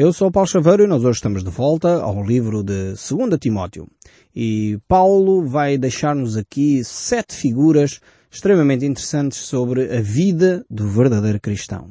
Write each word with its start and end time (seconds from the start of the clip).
Eu 0.00 0.12
sou 0.12 0.30
Paulo 0.30 0.48
Chaveiro 0.48 0.84
e 0.84 0.86
nós 0.86 1.02
hoje 1.02 1.16
estamos 1.16 1.42
de 1.42 1.50
volta 1.50 2.00
ao 2.00 2.24
livro 2.24 2.62
de 2.62 2.90
2 2.90 3.00
Timóteo. 3.40 3.88
E 4.32 4.78
Paulo 4.86 5.44
vai 5.44 5.76
deixar-nos 5.76 6.36
aqui 6.36 6.84
sete 6.84 7.34
figuras 7.34 7.98
extremamente 8.30 8.86
interessantes 8.86 9.38
sobre 9.38 9.92
a 9.92 10.00
vida 10.00 10.64
do 10.70 10.86
verdadeiro 10.86 11.40
cristão. 11.40 11.88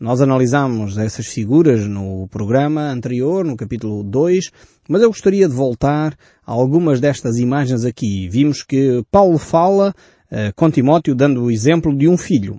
Nós 0.00 0.22
analisámos 0.22 0.96
essas 0.96 1.26
figuras 1.26 1.86
no 1.86 2.26
programa 2.28 2.90
anterior, 2.90 3.44
no 3.44 3.58
capítulo 3.58 4.02
2, 4.02 4.50
mas 4.88 5.02
eu 5.02 5.08
gostaria 5.08 5.46
de 5.46 5.54
voltar 5.54 6.16
a 6.46 6.50
algumas 6.50 6.98
destas 6.98 7.36
imagens 7.36 7.84
aqui. 7.84 8.26
Vimos 8.26 8.62
que 8.62 9.04
Paulo 9.10 9.36
fala 9.36 9.94
uh, 10.32 10.54
com 10.56 10.70
Timóteo 10.70 11.14
dando 11.14 11.42
o 11.42 11.50
exemplo 11.50 11.94
de 11.94 12.08
um 12.08 12.16
filho. 12.16 12.58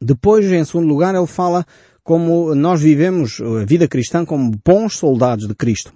Depois, 0.00 0.44
em 0.52 0.64
segundo 0.64 0.86
lugar, 0.86 1.14
ele 1.14 1.26
fala 1.26 1.64
como 2.08 2.54
nós 2.54 2.80
vivemos 2.80 3.38
a 3.38 3.66
vida 3.66 3.86
cristã 3.86 4.24
como 4.24 4.50
bons 4.64 4.96
soldados 4.96 5.46
de 5.46 5.54
Cristo. 5.54 5.92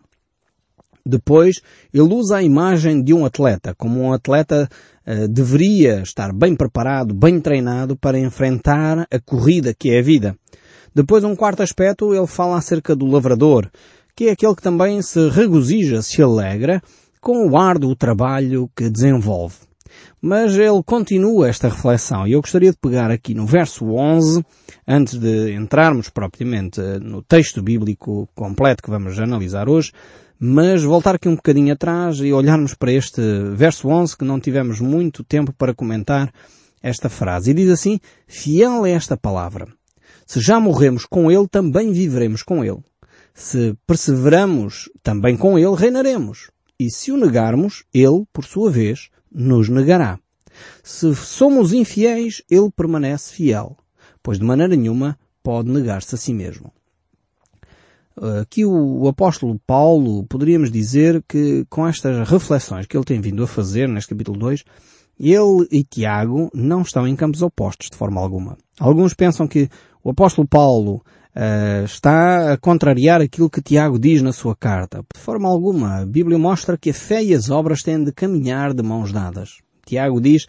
Depois, 1.06 1.62
ele 1.90 2.02
usa 2.02 2.36
a 2.36 2.42
imagem 2.42 3.02
de 3.02 3.14
um 3.14 3.24
atleta, 3.24 3.74
como 3.74 3.98
um 3.98 4.12
atleta 4.12 4.68
uh, 5.06 5.26
deveria 5.26 6.02
estar 6.02 6.30
bem 6.30 6.54
preparado, 6.54 7.14
bem 7.14 7.40
treinado 7.40 7.96
para 7.96 8.18
enfrentar 8.18 9.06
a 9.10 9.18
corrida 9.24 9.72
que 9.72 9.88
é 9.88 10.00
a 10.00 10.02
vida. 10.02 10.36
Depois, 10.94 11.24
um 11.24 11.34
quarto 11.34 11.62
aspecto, 11.62 12.12
ele 12.12 12.26
fala 12.26 12.58
acerca 12.58 12.94
do 12.94 13.06
lavrador, 13.06 13.70
que 14.14 14.26
é 14.26 14.32
aquele 14.32 14.54
que 14.54 14.62
também 14.62 15.00
se 15.00 15.30
regozija, 15.30 16.02
se 16.02 16.20
alegra 16.20 16.82
com 17.22 17.48
o 17.48 17.56
árduo 17.56 17.96
trabalho 17.96 18.68
que 18.76 18.90
desenvolve. 18.90 19.56
Mas 20.24 20.56
ele 20.56 20.80
continua 20.86 21.48
esta 21.48 21.68
reflexão 21.68 22.28
e 22.28 22.32
eu 22.32 22.40
gostaria 22.40 22.70
de 22.70 22.78
pegar 22.78 23.10
aqui 23.10 23.34
no 23.34 23.44
verso 23.44 23.84
11, 23.86 24.44
antes 24.86 25.18
de 25.18 25.52
entrarmos 25.52 26.08
propriamente 26.10 26.80
no 27.00 27.22
texto 27.22 27.60
bíblico 27.60 28.28
completo 28.32 28.84
que 28.84 28.90
vamos 28.90 29.18
analisar 29.18 29.68
hoje, 29.68 29.90
mas 30.38 30.84
voltar 30.84 31.16
aqui 31.16 31.28
um 31.28 31.34
bocadinho 31.34 31.72
atrás 31.72 32.20
e 32.20 32.32
olharmos 32.32 32.72
para 32.72 32.92
este 32.92 33.20
verso 33.56 33.88
11 33.88 34.16
que 34.16 34.24
não 34.24 34.38
tivemos 34.38 34.80
muito 34.80 35.24
tempo 35.24 35.52
para 35.52 35.74
comentar 35.74 36.32
esta 36.80 37.08
frase. 37.08 37.50
E 37.50 37.54
diz 37.54 37.70
assim, 37.70 37.98
fiel 38.28 38.86
é 38.86 38.92
esta 38.92 39.16
palavra. 39.16 39.66
Se 40.24 40.40
já 40.40 40.60
morremos 40.60 41.04
com 41.04 41.32
Ele, 41.32 41.48
também 41.48 41.92
viveremos 41.92 42.44
com 42.44 42.64
Ele. 42.64 42.80
Se 43.34 43.74
perseveramos 43.88 44.88
também 45.02 45.36
com 45.36 45.58
Ele, 45.58 45.74
reinaremos. 45.74 46.48
E 46.78 46.90
se 46.90 47.10
o 47.10 47.16
negarmos, 47.16 47.82
Ele, 47.92 48.24
por 48.32 48.44
sua 48.44 48.70
vez, 48.70 49.10
nos 49.34 49.68
negará. 49.68 50.18
Se 50.82 51.14
somos 51.14 51.72
infiéis, 51.72 52.42
ele 52.50 52.70
permanece 52.70 53.32
fiel, 53.32 53.76
pois 54.22 54.38
de 54.38 54.44
maneira 54.44 54.76
nenhuma 54.76 55.18
pode 55.42 55.70
negar-se 55.70 56.14
a 56.14 56.18
si 56.18 56.32
mesmo. 56.32 56.72
Aqui 58.40 58.64
o, 58.64 59.08
apóstolo 59.08 59.58
Paulo, 59.66 60.24
poderíamos 60.26 60.70
dizer 60.70 61.24
que 61.26 61.64
com 61.70 61.86
estas 61.86 62.28
reflexões 62.28 62.86
que 62.86 62.96
ele 62.96 63.04
tem 63.04 63.20
vindo 63.20 63.42
a 63.42 63.46
fazer 63.46 63.88
neste 63.88 64.10
capítulo 64.10 64.38
2, 64.38 64.64
ele 65.18 65.66
e 65.70 65.82
Tiago 65.82 66.50
não 66.52 66.82
estão 66.82 67.08
em 67.08 67.16
campos 67.16 67.42
opostos 67.42 67.88
de 67.90 67.96
forma 67.96 68.20
alguma. 68.20 68.58
Alguns 68.78 69.14
pensam 69.14 69.48
que 69.48 69.68
o 70.04 70.10
apóstolo 70.10 70.46
Paulo 70.46 71.02
uh, 71.36 71.84
está 71.84 72.52
a 72.52 72.56
contrariar 72.56 73.20
aquilo 73.20 73.50
que 73.50 73.62
Tiago 73.62 73.98
diz 73.98 74.22
na 74.22 74.32
sua 74.32 74.56
carta. 74.56 75.04
De 75.14 75.20
forma 75.20 75.48
alguma, 75.48 76.00
a 76.00 76.06
Bíblia 76.06 76.38
mostra 76.38 76.78
que 76.78 76.90
a 76.90 76.94
fé 76.94 77.22
e 77.22 77.34
as 77.34 77.50
obras 77.50 77.82
têm 77.82 78.02
de 78.02 78.12
caminhar 78.12 78.72
de 78.74 78.82
mãos 78.82 79.12
dadas. 79.12 79.58
Tiago 79.86 80.20
diz 80.20 80.46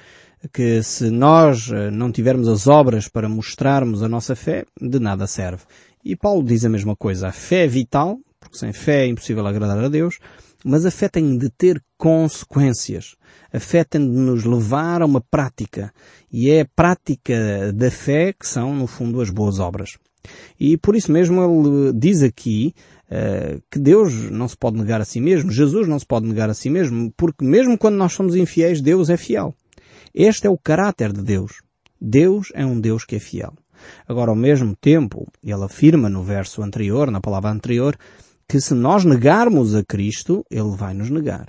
que 0.52 0.84
se 0.84 1.09
nós 1.09 1.70
eh, 1.72 1.89
não 1.89 2.11
tivermos 2.11 2.48
as 2.48 2.67
obras 2.67 3.08
para 3.08 3.30
mostrarmos 3.30 4.04
a 4.04 4.09
nossa 4.09 4.36
fé, 4.36 4.66
de 4.80 5.00
nada 5.00 5.26
serve. 5.26 5.64
E 6.04 6.16
Paulo 6.16 6.44
diz 6.44 6.66
a 6.66 6.70
mesma 6.70 6.95
coisa. 6.95 7.30
A 7.30 7.31
fé 7.31 7.64
é 7.64 7.67
vital, 7.67 8.17
porque 8.39 8.58
sem 8.58 8.73
fé 8.73 9.06
é 9.06 9.08
impossível 9.08 9.48
agradar 9.48 9.81
a 9.81 9.88
Deus, 9.88 10.20
mas 10.66 10.86
a 10.86 10.92
fé 10.92 11.08
tem 11.08 11.38
de 11.38 11.50
ter 11.50 11.81
consequências. 11.98 13.16
A 13.54 13.59
fé 13.59 13.84
tem 13.84 14.02
de 14.02 14.17
nos 14.17 14.44
levar 14.44 15.02
a 15.02 15.06
uma 15.06 15.22
prática. 15.22 15.94
E 16.32 16.50
é 16.50 16.61
a 16.61 16.67
prática 16.76 17.71
da 17.73 17.89
fé 17.89 18.33
que 18.33 18.48
são, 18.48 18.76
no 18.76 18.88
fundo, 18.88 19.21
as 19.21 19.30
boas 19.30 19.60
obras. 19.60 19.98
E 20.60 20.78
por 20.78 20.95
isso 20.95 21.11
mesmo 21.11 21.42
ele 21.42 21.94
diz 21.94 22.22
aqui 22.22 22.73
uh, 23.10 23.61
que 23.70 23.80
Deus 23.80 24.14
não 24.32 24.48
se 24.48 24.58
pode 24.58 24.78
negar 24.78 25.02
a 25.02 25.06
si 25.06 25.20
mesmo, 25.20 25.52
Jesus 25.52 25.88
não 25.88 26.00
se 26.00 26.06
pode 26.06 26.28
negar 26.28 26.50
a 26.50 26.54
si 26.54 26.70
mesmo, 26.70 27.11
porque 27.17 27.45
mesmo 27.45 27.78
quando 27.78 27.95
nós 27.95 28.14
somos 28.14 28.36
infiéis, 28.36 28.82
Deus 28.82 29.10
é 29.10 29.17
fiel. 29.17 29.56
Este 30.14 30.48
é 30.48 30.50
o 30.50 30.58
caráter 30.58 31.12
de 31.12 31.22
Deus. 31.22 31.62
Deus 32.00 32.50
é 32.54 32.66
um 32.66 32.80
Deus 32.80 33.06
que 33.06 33.16
é 33.16 33.20
fiel. 33.20 33.54
Agora, 34.08 34.32
ao 34.32 34.36
mesmo 34.36 34.76
tempo, 34.76 35.28
ele 35.44 35.64
afirma 35.64 36.10
no 36.10 36.23
verso 36.23 36.62
anterior, 36.62 37.10
na 37.12 37.20
palavra 37.20 37.52
anterior, 37.52 37.98
que 38.48 38.60
se 38.60 38.73
nós 38.73 39.04
negarmos 39.04 39.73
a 39.73 39.83
Cristo, 39.83 40.45
Ele 40.50 40.76
vai 40.76 40.94
nos 40.94 41.10
negar. 41.10 41.48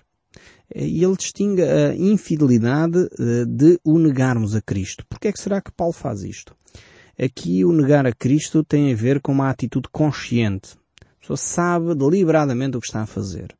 E 0.75 1.05
ele 1.05 1.17
distingue 1.17 1.63
a 1.63 1.95
infidelidade 1.95 3.09
eh, 3.19 3.45
de 3.47 3.79
o 3.84 3.99
negarmos 3.99 4.57
a 4.57 4.63
Cristo. 4.63 5.05
Por 5.07 5.21
que 5.21 5.29
é 5.29 5.33
que 5.33 5.39
será 5.39 5.61
que 5.61 5.71
Paulo 5.71 5.93
faz 5.93 6.23
isto? 6.23 6.57
Aqui 7.19 7.65
o 7.65 7.73
negar 7.73 8.07
a 8.07 8.13
Cristo 8.13 8.65
tem 8.65 8.93
a 8.93 8.97
ver 8.97 9.21
com 9.21 9.33
uma 9.33 9.49
atitude 9.49 9.89
consciente. 9.91 10.77
A 11.01 11.21
pessoa 11.21 11.37
sabe 11.37 11.95
deliberadamente 11.95 12.77
o 12.77 12.81
que 12.81 12.87
está 12.87 13.03
a 13.03 13.07
fazer. 13.07 13.55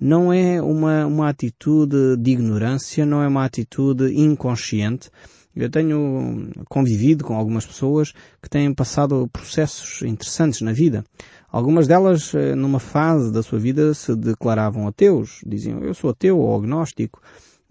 Não 0.00 0.32
é 0.32 0.60
uma, 0.60 1.06
uma 1.06 1.28
atitude 1.28 2.16
de 2.16 2.30
ignorância, 2.30 3.04
não 3.04 3.22
é 3.22 3.28
uma 3.28 3.44
atitude 3.44 4.12
inconsciente. 4.18 5.10
Eu 5.54 5.70
tenho 5.70 6.50
convivido 6.68 7.24
com 7.24 7.36
algumas 7.36 7.64
pessoas 7.64 8.12
que 8.42 8.50
têm 8.50 8.74
passado 8.74 9.28
processos 9.32 10.02
interessantes 10.02 10.62
na 10.62 10.72
vida. 10.72 11.04
Algumas 11.48 11.86
delas, 11.86 12.34
eh, 12.34 12.56
numa 12.56 12.80
fase 12.80 13.30
da 13.30 13.40
sua 13.40 13.60
vida, 13.60 13.94
se 13.94 14.16
declaravam 14.16 14.88
ateus. 14.88 15.40
Diziam, 15.46 15.78
eu 15.84 15.94
sou 15.94 16.10
ateu 16.10 16.38
ou 16.38 16.56
agnóstico. 16.56 17.22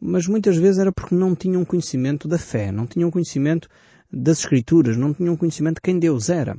Mas 0.02 0.28
muitas 0.28 0.56
vezes 0.56 0.80
era 0.80 0.92
porque 0.92 1.14
não 1.16 1.36
tinham 1.36 1.66
conhecimento 1.66 2.28
da 2.28 2.38
fé, 2.38 2.72
não 2.72 2.86
tinham 2.86 3.12
conhecimento 3.12 3.68
das 4.14 4.40
Escrituras, 4.40 4.96
não 4.96 5.14
tinham 5.14 5.36
conhecimento 5.36 5.76
de 5.76 5.82
quem 5.82 5.98
Deus 5.98 6.30
era. 6.30 6.56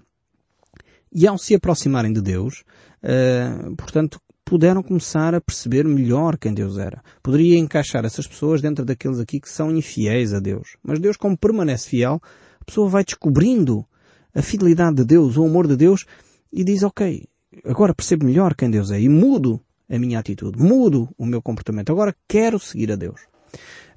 E 1.12 1.26
ao 1.26 1.38
se 1.38 1.54
aproximarem 1.54 2.12
de 2.12 2.20
Deus, 2.20 2.65
uh, 3.04 3.76
portanto, 3.76 4.19
puderam 4.44 4.82
começar 4.82 5.34
a 5.34 5.41
perceber 5.41 5.84
melhor 5.84 6.37
quem 6.37 6.53
Deus 6.53 6.76
era. 6.76 7.03
Poderia 7.22 7.56
encaixar 7.56 8.04
essas 8.04 8.26
pessoas 8.26 8.60
dentro 8.60 8.84
daqueles 8.84 9.20
aqui 9.20 9.41
que 9.41 9.48
são 9.48 9.70
infiéis 9.70 10.34
a 10.34 10.41
Deus. 10.41 10.76
Mas 10.82 10.98
Deus, 10.98 11.16
como 11.16 11.38
permanece 11.38 11.88
fiel, 11.88 12.20
a 12.60 12.64
pessoa 12.64 12.88
vai 12.88 13.04
descobrindo 13.04 13.87
a 14.34 14.43
fidelidade 14.43 14.97
de 14.97 15.04
Deus, 15.04 15.37
o 15.37 15.44
amor 15.44 15.69
de 15.69 15.76
Deus, 15.76 16.04
e 16.53 16.64
diz, 16.64 16.82
ok, 16.82 17.25
agora 17.64 17.94
percebo 17.94 18.26
melhor 18.26 18.54
quem 18.54 18.69
Deus 18.69 18.91
é 18.91 19.00
e 19.00 19.09
mudo 19.09 19.60
a 19.88 19.98
minha 19.98 20.19
atitude, 20.19 20.59
mudo 20.59 21.09
o 21.16 21.25
meu 21.25 21.41
comportamento. 21.41 21.91
Agora 21.91 22.14
quero 22.26 22.59
seguir 22.59 22.91
a 22.91 22.97
Deus. 22.97 23.20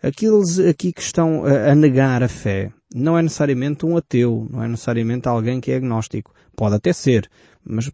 Aqueles 0.02 0.60
aqui 0.60 0.94
que 0.94 1.02
estão 1.02 1.44
a, 1.44 1.72
a 1.72 1.76
negar 1.76 2.22
a 2.22 2.28
fé 2.28 2.72
não 2.94 3.18
é 3.18 3.22
necessariamente 3.22 3.86
um 3.86 3.98
ateu, 3.98 4.48
não 4.50 4.64
é 4.64 4.68
necessariamente 4.68 5.28
alguém 5.28 5.60
que 5.60 5.72
é 5.72 5.76
agnóstico. 5.76 6.34
Pode 6.56 6.76
até 6.76 6.94
ser, 6.94 7.30
mas 7.64 7.92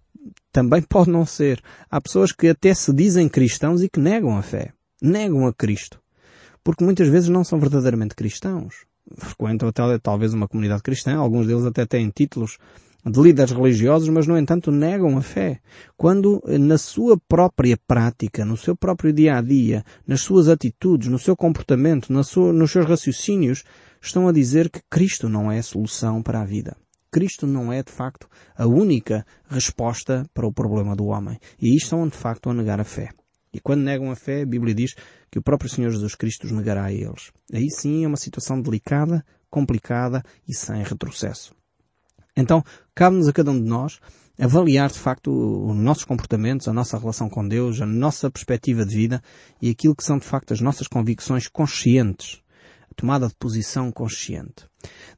também 0.52 0.81
pode 0.88 1.09
não 1.09 1.26
ser. 1.26 1.62
Há 1.90 2.00
pessoas 2.00 2.31
que 2.31 2.48
até 2.48 2.74
se 2.74 2.94
dizem 2.94 3.28
cristãos 3.28 3.82
e 3.82 3.90
que 3.90 4.00
negam 4.00 4.38
a 4.38 4.42
fé. 4.42 4.74
Negam 5.02 5.46
a 5.48 5.53
Cristo. 5.53 6.00
Porque 6.64 6.84
muitas 6.84 7.09
vezes 7.09 7.30
não 7.30 7.44
são 7.44 7.59
verdadeiramente 7.59 8.16
cristãos. 8.16 8.86
Frequentam 9.18 9.68
até, 9.68 10.00
talvez 10.00 10.34
uma 10.34 10.48
comunidade 10.48 10.82
cristã, 10.82 11.18
alguns 11.18 11.46
deles 11.46 11.66
até 11.66 11.86
têm 11.86 12.09
títulos 12.09 12.58
de 13.06 13.22
líderes 13.22 13.52
religiosos, 13.52 14.09
mas 14.09 14.28
no 14.28 14.38
entanto 14.38 14.72
negam 14.72 15.18
a 15.18 15.22
fé. 15.22 15.59
Quando 15.97 16.41
na 16.47 16.78
sua 16.78 17.18
própria 17.18 17.78
prática, 17.88 18.46
no 18.46 18.56
seu 18.56 18.75
próprio 18.75 19.12
dia 19.12 19.38
a 19.38 19.41
dia, 19.41 19.84
nas 20.08 20.22
suas 20.22 20.47
atitudes, 20.47 21.09
no 21.09 21.19
seu 21.19 21.36
comportamento, 21.36 22.24
sua, 22.24 22.53
nos 22.53 22.72
seus 22.72 22.86
raciocínios, 22.86 23.64
estão 24.02 24.28
a 24.28 24.31
dizer 24.31 24.69
que 24.69 24.81
Cristo 24.90 25.28
não 25.28 25.52
é 25.52 25.59
a 25.59 25.64
solução 25.64 26.22
para 26.22 26.41
a 26.41 26.46
vida. 26.46 26.75
Cristo 27.12 27.46
não 27.46 27.72
é 27.72 27.84
de 27.84 27.91
facto 27.91 28.28
a 28.58 28.66
única 28.66 29.25
resposta 29.47 30.25
para 30.34 30.47
o 30.47 30.53
problema 30.53 30.96
do 30.96 31.06
homem. 31.06 31.38
E 31.61 31.76
estão 31.76 32.08
de 32.08 32.17
facto 32.17 32.50
a 32.50 32.53
negar 32.53 32.79
a 32.79 32.84
fé. 32.84 33.09
E 33.53 33.59
quando 33.59 33.84
negam 33.84 34.09
a 34.09 34.16
fé, 34.16 34.41
a 34.41 34.46
Bíblia 34.46 34.73
diz 34.73 34.96
que 35.29 35.38
o 35.38 35.44
próprio 35.44 35.70
Senhor 35.70 35.91
Jesus 35.91 36.16
Cristo 36.16 36.46
os 36.46 36.52
negará 36.52 36.85
a 36.85 36.91
eles. 36.91 37.32
Aí 37.53 37.70
sim 37.70 38.03
é 38.03 38.08
uma 38.08 38.17
situação 38.17 38.59
delicada, 38.59 39.23
complicada 39.47 40.23
e 40.47 40.55
sem 40.55 40.82
retrocesso. 40.82 41.53
Então, 42.35 42.64
cabe-nos 42.96 43.28
a 43.28 43.34
cada 43.34 43.52
um 43.52 43.62
de 43.62 43.68
nós 43.68 44.00
avaliar 44.40 44.90
de 44.90 44.97
facto 44.97 45.30
os 45.30 45.76
nossos 45.76 46.03
comportamentos, 46.03 46.68
a 46.68 46.74
nossa 46.74 46.97
relação 46.97 47.30
com 47.30 47.47
Deus, 47.47 47.80
a 47.82 47.85
nossa 47.85 48.32
perspectiva 48.32 48.85
de 48.85 48.96
vida 48.96 49.22
e 49.62 49.70
aquilo 49.70 49.96
que 49.96 50.03
são 50.03 50.18
de 50.18 50.26
facto 50.26 50.53
as 50.53 50.62
nossas 50.62 50.88
convicções 50.88 51.47
conscientes, 51.47 52.41
a 52.90 52.94
tomada 52.96 53.28
de 53.28 53.35
posição 53.35 53.91
consciente. 53.91 54.66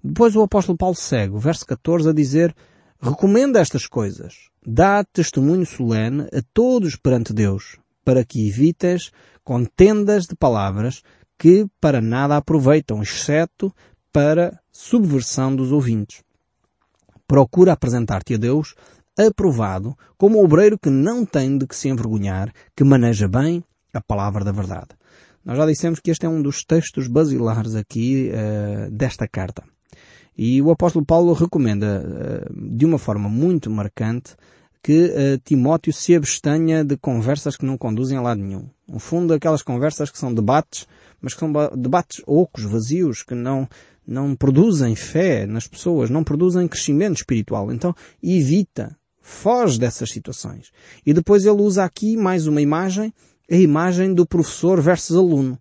Depois 0.03 0.35
o 0.35 0.41
apóstolo 0.41 0.77
Paulo 0.77 0.95
segue, 0.95 1.33
o 1.33 1.39
verso 1.39 1.65
14, 1.65 2.09
a 2.09 2.13
dizer, 2.13 2.53
recomenda 3.01 3.61
estas 3.61 3.87
coisas, 3.87 4.49
dá 4.65 5.03
testemunho 5.03 5.65
solene 5.65 6.23
a 6.33 6.41
todos 6.53 6.97
perante 6.97 7.33
Deus, 7.33 7.77
para 8.03 8.25
que 8.25 8.47
evites 8.47 9.11
contendas 9.43 10.25
de 10.25 10.35
palavras 10.35 11.01
que 11.37 11.65
para 11.79 12.01
nada 12.01 12.35
aproveitam, 12.35 13.01
exceto 13.01 13.73
para 14.11 14.59
subversão 14.71 15.55
dos 15.55 15.71
ouvintes 15.71 16.24
procura 17.27 17.73
apresentar-te 17.73 18.33
a 18.33 18.37
Deus 18.37 18.75
aprovado, 19.17 19.97
como 20.17 20.43
obreiro 20.43 20.77
que 20.77 20.89
não 20.89 21.25
tem 21.25 21.57
de 21.57 21.65
que 21.65 21.75
se 21.75 21.87
envergonhar, 21.87 22.51
que 22.75 22.83
maneja 22.83 23.27
bem 23.27 23.63
a 23.93 24.01
palavra 24.01 24.43
da 24.43 24.51
verdade. 24.51 24.89
Nós 25.43 25.57
já 25.57 25.65
dissemos 25.65 25.99
que 25.99 26.11
este 26.11 26.25
é 26.25 26.29
um 26.29 26.41
dos 26.41 26.63
textos 26.63 27.07
basilares 27.07 27.75
aqui 27.75 28.31
uh, 28.31 28.91
desta 28.91 29.27
carta. 29.27 29.63
E 30.37 30.61
o 30.61 30.69
apóstolo 30.69 31.05
Paulo 31.05 31.33
recomenda, 31.33 32.03
uh, 32.03 32.75
de 32.75 32.85
uma 32.85 32.97
forma 32.97 33.29
muito 33.29 33.69
marcante, 33.69 34.35
que 34.83 35.05
uh, 35.05 35.37
Timóteo 35.45 35.93
se 35.93 36.15
abstenha 36.15 36.83
de 36.83 36.97
conversas 36.97 37.55
que 37.55 37.65
não 37.65 37.77
conduzem 37.77 38.17
a 38.17 38.21
lado 38.21 38.41
nenhum. 38.41 38.67
No 38.87 38.99
fundo, 38.99 39.33
aquelas 39.33 39.61
conversas 39.61 40.11
que 40.11 40.17
são 40.17 40.33
debates, 40.33 40.87
mas 41.21 41.33
que 41.33 41.39
são 41.39 41.51
debates 41.75 42.21
ocos, 42.25 42.63
vazios, 42.63 43.23
que 43.23 43.33
não, 43.33 43.67
não 44.07 44.35
produzem 44.35 44.95
fé 44.95 45.45
nas 45.45 45.67
pessoas, 45.67 46.09
não 46.09 46.23
produzem 46.23 46.67
crescimento 46.67 47.17
espiritual. 47.17 47.71
Então, 47.71 47.93
evita, 48.21 48.95
foge 49.21 49.79
dessas 49.79 50.09
situações. 50.11 50.71
E 51.05 51.13
depois 51.13 51.45
ele 51.45 51.61
usa 51.61 51.83
aqui 51.83 52.15
mais 52.15 52.47
uma 52.47 52.61
imagem, 52.61 53.13
a 53.49 53.55
imagem 53.55 54.13
do 54.13 54.25
professor 54.25 54.81
versus 54.81 55.15
aluno. 55.15 55.57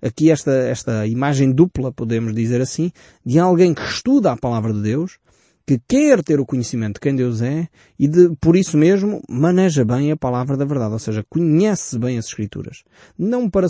Aqui 0.00 0.30
esta, 0.30 0.52
esta 0.52 1.06
imagem 1.06 1.52
dupla, 1.52 1.92
podemos 1.92 2.34
dizer 2.34 2.60
assim, 2.60 2.92
de 3.24 3.38
alguém 3.38 3.74
que 3.74 3.82
estuda 3.82 4.32
a 4.32 4.36
palavra 4.36 4.72
de 4.72 4.80
Deus, 4.80 5.18
que 5.66 5.78
quer 5.86 6.22
ter 6.22 6.40
o 6.40 6.46
conhecimento 6.46 6.94
de 6.94 7.00
quem 7.00 7.14
Deus 7.14 7.42
é 7.42 7.68
e 7.98 8.08
de, 8.08 8.34
por 8.40 8.56
isso 8.56 8.78
mesmo, 8.78 9.20
maneja 9.28 9.84
bem 9.84 10.10
a 10.10 10.16
palavra 10.16 10.56
da 10.56 10.64
verdade, 10.64 10.94
ou 10.94 10.98
seja, 10.98 11.22
conhece 11.28 11.98
bem 11.98 12.16
as 12.16 12.26
Escrituras. 12.26 12.84
Não 13.18 13.50
para 13.50 13.68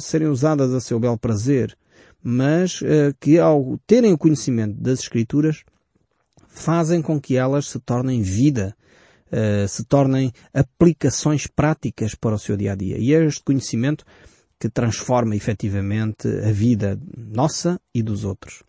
serem 0.00 0.28
usadas 0.28 0.72
a 0.72 0.80
seu 0.80 0.98
belo 0.98 1.18
prazer, 1.18 1.76
mas 2.24 2.80
uh, 2.80 3.14
que 3.20 3.38
ao 3.38 3.78
terem 3.86 4.14
o 4.14 4.18
conhecimento 4.18 4.80
das 4.80 5.00
Escrituras, 5.00 5.62
fazem 6.48 7.02
com 7.02 7.20
que 7.20 7.36
elas 7.36 7.68
se 7.68 7.78
tornem 7.78 8.22
vida, 8.22 8.74
uh, 9.30 9.68
se 9.68 9.84
tornem 9.84 10.32
aplicações 10.54 11.46
práticas 11.46 12.14
para 12.14 12.34
o 12.34 12.38
seu 12.38 12.56
dia 12.56 12.72
a 12.72 12.74
dia. 12.74 12.96
E 12.98 13.12
é 13.12 13.22
este 13.22 13.42
conhecimento 13.44 14.06
que 14.58 14.70
transforma 14.70 15.36
efetivamente 15.36 16.26
a 16.26 16.50
vida 16.50 16.98
nossa 17.14 17.78
e 17.94 18.02
dos 18.02 18.24
outros. 18.24 18.62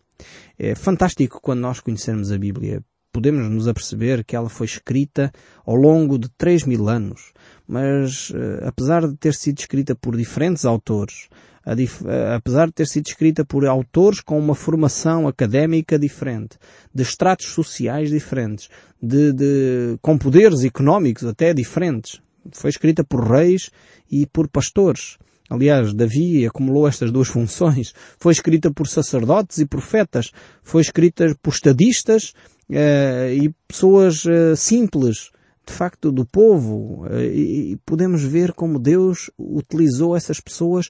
É 0.58 0.74
fantástico 0.74 1.40
quando 1.40 1.60
nós 1.60 1.80
conhecermos 1.80 2.30
a 2.30 2.36
Bíblia. 2.36 2.82
Podemos 3.10 3.50
nos 3.50 3.66
aperceber 3.66 4.22
que 4.22 4.36
ela 4.36 4.50
foi 4.50 4.66
escrita 4.66 5.32
ao 5.64 5.74
longo 5.74 6.18
de 6.18 6.28
3 6.36 6.64
mil 6.64 6.88
anos, 6.90 7.32
mas 7.66 8.30
uh, 8.30 8.66
apesar 8.66 9.06
de 9.06 9.16
ter 9.16 9.34
sido 9.34 9.58
escrita 9.58 9.94
por 9.94 10.16
diferentes 10.16 10.64
autores, 10.64 11.28
dif 11.74 12.02
uh, 12.02 12.34
apesar 12.36 12.66
de 12.66 12.74
ter 12.74 12.86
sido 12.86 13.06
escrita 13.06 13.44
por 13.44 13.66
autores 13.66 14.20
com 14.20 14.38
uma 14.38 14.54
formação 14.54 15.26
académica 15.26 15.98
diferente, 15.98 16.58
de 16.94 17.02
estratos 17.02 17.46
sociais 17.46 18.10
diferentes, 18.10 18.68
de, 19.02 19.32
de, 19.32 19.98
com 20.00 20.16
poderes 20.16 20.62
económicos 20.62 21.24
até 21.24 21.52
diferentes, 21.52 22.20
foi 22.52 22.70
escrita 22.70 23.02
por 23.02 23.28
reis 23.28 23.70
e 24.10 24.26
por 24.26 24.48
pastores. 24.48 25.18
Aliás, 25.50 25.92
Davi 25.92 26.44
acumulou 26.46 26.88
estas 26.88 27.12
duas 27.12 27.28
funções. 27.28 27.92
Foi 28.18 28.32
escrita 28.32 28.70
por 28.70 28.88
sacerdotes 28.88 29.58
e 29.58 29.66
profetas. 29.66 30.32
Foi 30.62 30.82
escrita 30.82 31.36
por 31.40 31.52
estadistas 31.52 32.34
uh, 32.70 33.30
e 33.32 33.52
pessoas 33.68 34.24
simples, 34.56 35.30
de 35.66 35.72
facto, 35.72 36.12
do 36.12 36.24
povo. 36.24 37.06
Uh, 37.06 37.20
e 37.20 37.76
podemos 37.84 38.22
ver 38.22 38.52
como 38.52 38.78
Deus 38.78 39.30
utilizou 39.38 40.16
essas 40.16 40.40
pessoas 40.40 40.88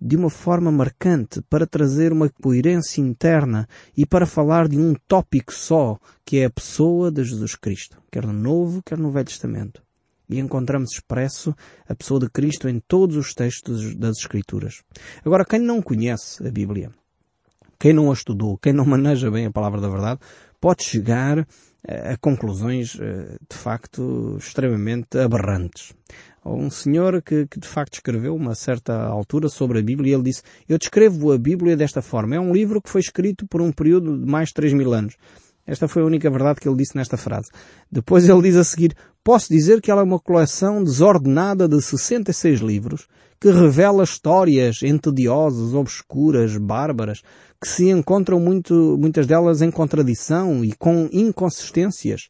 de 0.00 0.16
uma 0.16 0.30
forma 0.30 0.70
marcante 0.70 1.42
para 1.42 1.66
trazer 1.66 2.12
uma 2.12 2.28
coerência 2.28 3.00
interna 3.00 3.68
e 3.96 4.06
para 4.06 4.26
falar 4.26 4.68
de 4.68 4.78
um 4.78 4.94
tópico 5.08 5.52
só, 5.52 5.98
que 6.24 6.38
é 6.38 6.44
a 6.44 6.50
pessoa 6.50 7.10
de 7.10 7.24
Jesus 7.24 7.56
Cristo, 7.56 8.00
quer 8.10 8.24
no 8.24 8.32
Novo, 8.32 8.80
quer 8.82 8.96
no 8.96 9.10
Velho 9.10 9.26
Testamento 9.26 9.82
e 10.28 10.38
encontramos 10.38 10.92
expresso 10.92 11.54
a 11.88 11.94
pessoa 11.94 12.20
de 12.20 12.28
Cristo 12.28 12.68
em 12.68 12.78
todos 12.78 13.16
os 13.16 13.34
textos 13.34 13.94
das 13.96 14.18
Escrituras. 14.18 14.82
Agora, 15.24 15.44
quem 15.44 15.58
não 15.58 15.80
conhece 15.80 16.46
a 16.46 16.50
Bíblia, 16.50 16.90
quem 17.78 17.92
não 17.92 18.10
a 18.10 18.12
estudou, 18.12 18.58
quem 18.58 18.72
não 18.72 18.84
maneja 18.84 19.30
bem 19.30 19.46
a 19.46 19.50
palavra 19.50 19.80
da 19.80 19.88
verdade, 19.88 20.20
pode 20.60 20.84
chegar 20.84 21.46
a 21.86 22.16
conclusões 22.16 22.98
eh, 23.00 23.36
de 23.48 23.56
facto 23.56 24.36
extremamente 24.38 25.18
aberrantes. 25.18 25.92
Um 26.44 26.70
senhor 26.70 27.22
que, 27.22 27.46
que, 27.46 27.60
de 27.60 27.68
facto 27.68 27.94
escreveu 27.94 28.34
uma 28.34 28.54
certa 28.54 28.94
altura 29.06 29.48
sobre 29.48 29.78
a 29.78 29.82
Bíblia, 29.82 30.14
ele 30.14 30.22
disse, 30.22 30.42
eu 30.68 30.78
descrevo 30.78 31.32
a 31.32 31.38
Bíblia 31.38 31.76
desta 31.76 32.00
forma. 32.00 32.36
É 32.36 32.40
um 32.40 32.52
livro 32.52 32.80
que 32.80 32.88
foi 32.88 33.00
escrito 33.00 33.46
por 33.46 33.60
um 33.60 33.70
período 33.70 34.18
de 34.18 34.30
mais 34.30 34.48
de 34.48 34.54
3 34.54 34.72
mil 34.72 34.94
anos. 34.94 35.16
Esta 35.66 35.86
foi 35.86 36.00
a 36.00 36.06
única 36.06 36.30
verdade 36.30 36.60
que 36.60 36.68
ele 36.68 36.78
disse 36.78 36.96
nesta 36.96 37.18
frase. 37.18 37.50
Depois 37.92 38.26
ele 38.26 38.40
diz 38.40 38.56
a 38.56 38.64
seguir, 38.64 38.94
posso 39.22 39.48
dizer 39.50 39.82
que 39.82 39.90
ela 39.90 40.00
é 40.00 40.04
uma 40.04 40.18
coleção 40.18 40.82
desordenada 40.82 41.68
de 41.68 41.82
66 41.82 42.60
livros 42.60 43.06
que 43.38 43.50
revela 43.50 44.02
histórias 44.02 44.82
entediosas, 44.82 45.74
obscuras, 45.74 46.56
bárbaras, 46.56 47.22
que 47.60 47.68
se 47.68 47.90
encontram 47.90 48.38
muito, 48.38 48.96
muitas 48.98 49.26
delas 49.26 49.62
em 49.62 49.70
contradição 49.70 50.64
e 50.64 50.72
com 50.72 51.08
inconsistências. 51.12 52.28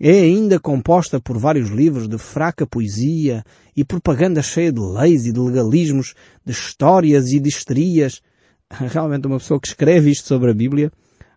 É 0.00 0.10
ainda 0.10 0.58
composta 0.58 1.20
por 1.20 1.38
vários 1.38 1.70
livros 1.70 2.08
de 2.08 2.18
fraca 2.18 2.66
poesia 2.66 3.44
e 3.76 3.84
propaganda 3.84 4.42
cheia 4.42 4.72
de 4.72 4.80
leis 4.80 5.26
e 5.26 5.32
de 5.32 5.38
legalismos, 5.38 6.14
de 6.44 6.52
histórias 6.52 7.30
e 7.30 7.38
de 7.38 7.48
histerias. 7.48 8.20
Realmente 8.68 9.26
uma 9.26 9.38
pessoa 9.38 9.60
que 9.60 9.68
escreve 9.68 10.10
isto 10.10 10.26
sobre 10.26 10.50
a 10.50 10.54
Bíblia 10.54 10.90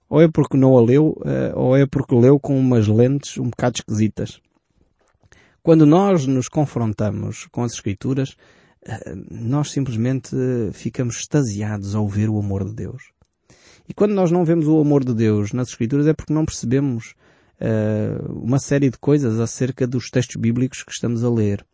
ou 0.10 0.22
é 0.22 0.28
porque 0.28 0.58
não 0.58 0.78
a 0.78 0.82
leu, 0.82 1.20
eh, 1.26 1.52
ou 1.56 1.76
é 1.76 1.86
porque 1.86 2.16
leu 2.16 2.40
com 2.40 2.58
umas 2.58 2.88
lentes 2.88 3.38
um 3.38 3.50
bocado 3.50 3.78
esquisitas. 3.78 4.40
Quando 5.62 5.86
nós 5.86 6.26
nos 6.26 6.48
confrontamos 6.48 7.46
com 7.52 7.64
as 7.64 7.74
Escrituras, 7.74 8.36
eh, 8.86 9.16
nós 9.30 9.72
simplesmente 9.72 10.36
ficamos 10.72 11.18
extasiados 11.18 11.94
ao 11.94 12.08
ver 12.08 12.30
o 12.30 12.40
amor 12.40 12.64
de 12.64 12.74
Deus. 12.74 13.17
E 13.88 13.94
quando 13.94 14.14
nós 14.14 14.32
não 14.32 14.44
vemos 14.44 14.68
o 14.68 14.80
amor 14.80 15.04
de 15.04 15.14
Deus 15.14 15.54
nas 15.54 15.70
Escrituras 15.70 16.08
é 16.08 16.14
porque 16.14 16.34
não 16.34 16.46
percebemos 16.46 17.16
uh, 17.62 18.32
uma 18.34 18.60
série 18.60 18.90
de 18.90 18.98
coisas 18.98 19.40
acerca 19.40 19.88
dos 19.88 20.10
textos 20.10 20.36
bíblicos 20.36 20.84
que 20.84 20.92
estamos 20.92 21.24
a 21.24 21.30
ler. 21.30 21.66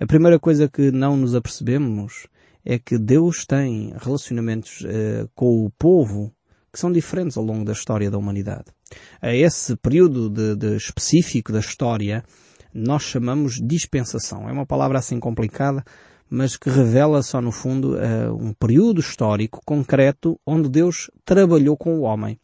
A 0.00 0.06
primeira 0.06 0.38
coisa 0.38 0.68
que 0.68 0.90
não 0.90 1.16
nos 1.16 1.34
apercebemos 1.34 2.26
é 2.64 2.78
que 2.78 2.98
Deus 2.98 3.44
tem 3.46 3.94
relacionamentos 4.00 4.80
uh, 4.80 5.30
com 5.34 5.64
o 5.64 5.70
povo 5.70 6.34
que 6.72 6.80
são 6.80 6.90
diferentes 6.90 7.36
ao 7.36 7.44
longo 7.44 7.64
da 7.64 7.72
história 7.72 8.10
da 8.10 8.18
humanidade. 8.18 8.64
A 9.22 9.32
esse 9.32 9.76
período 9.76 10.28
de, 10.28 10.56
de 10.56 10.76
específico 10.76 11.52
da 11.52 11.60
história, 11.60 12.24
nós 12.72 13.04
chamamos 13.04 13.60
dispensação. 13.64 14.48
É 14.48 14.52
uma 14.52 14.66
palavra 14.66 14.98
assim 14.98 15.20
complicada, 15.20 15.84
mas 16.34 16.56
que 16.56 16.68
revela 16.68 17.22
só 17.22 17.40
no 17.40 17.52
fundo 17.52 17.94
uh, 17.94 18.34
um 18.34 18.52
período 18.52 19.00
histórico 19.00 19.60
concreto 19.64 20.38
onde 20.44 20.68
Deus 20.68 21.08
trabalhou 21.24 21.76
com 21.76 21.96
o 21.96 22.02
homem, 22.02 22.38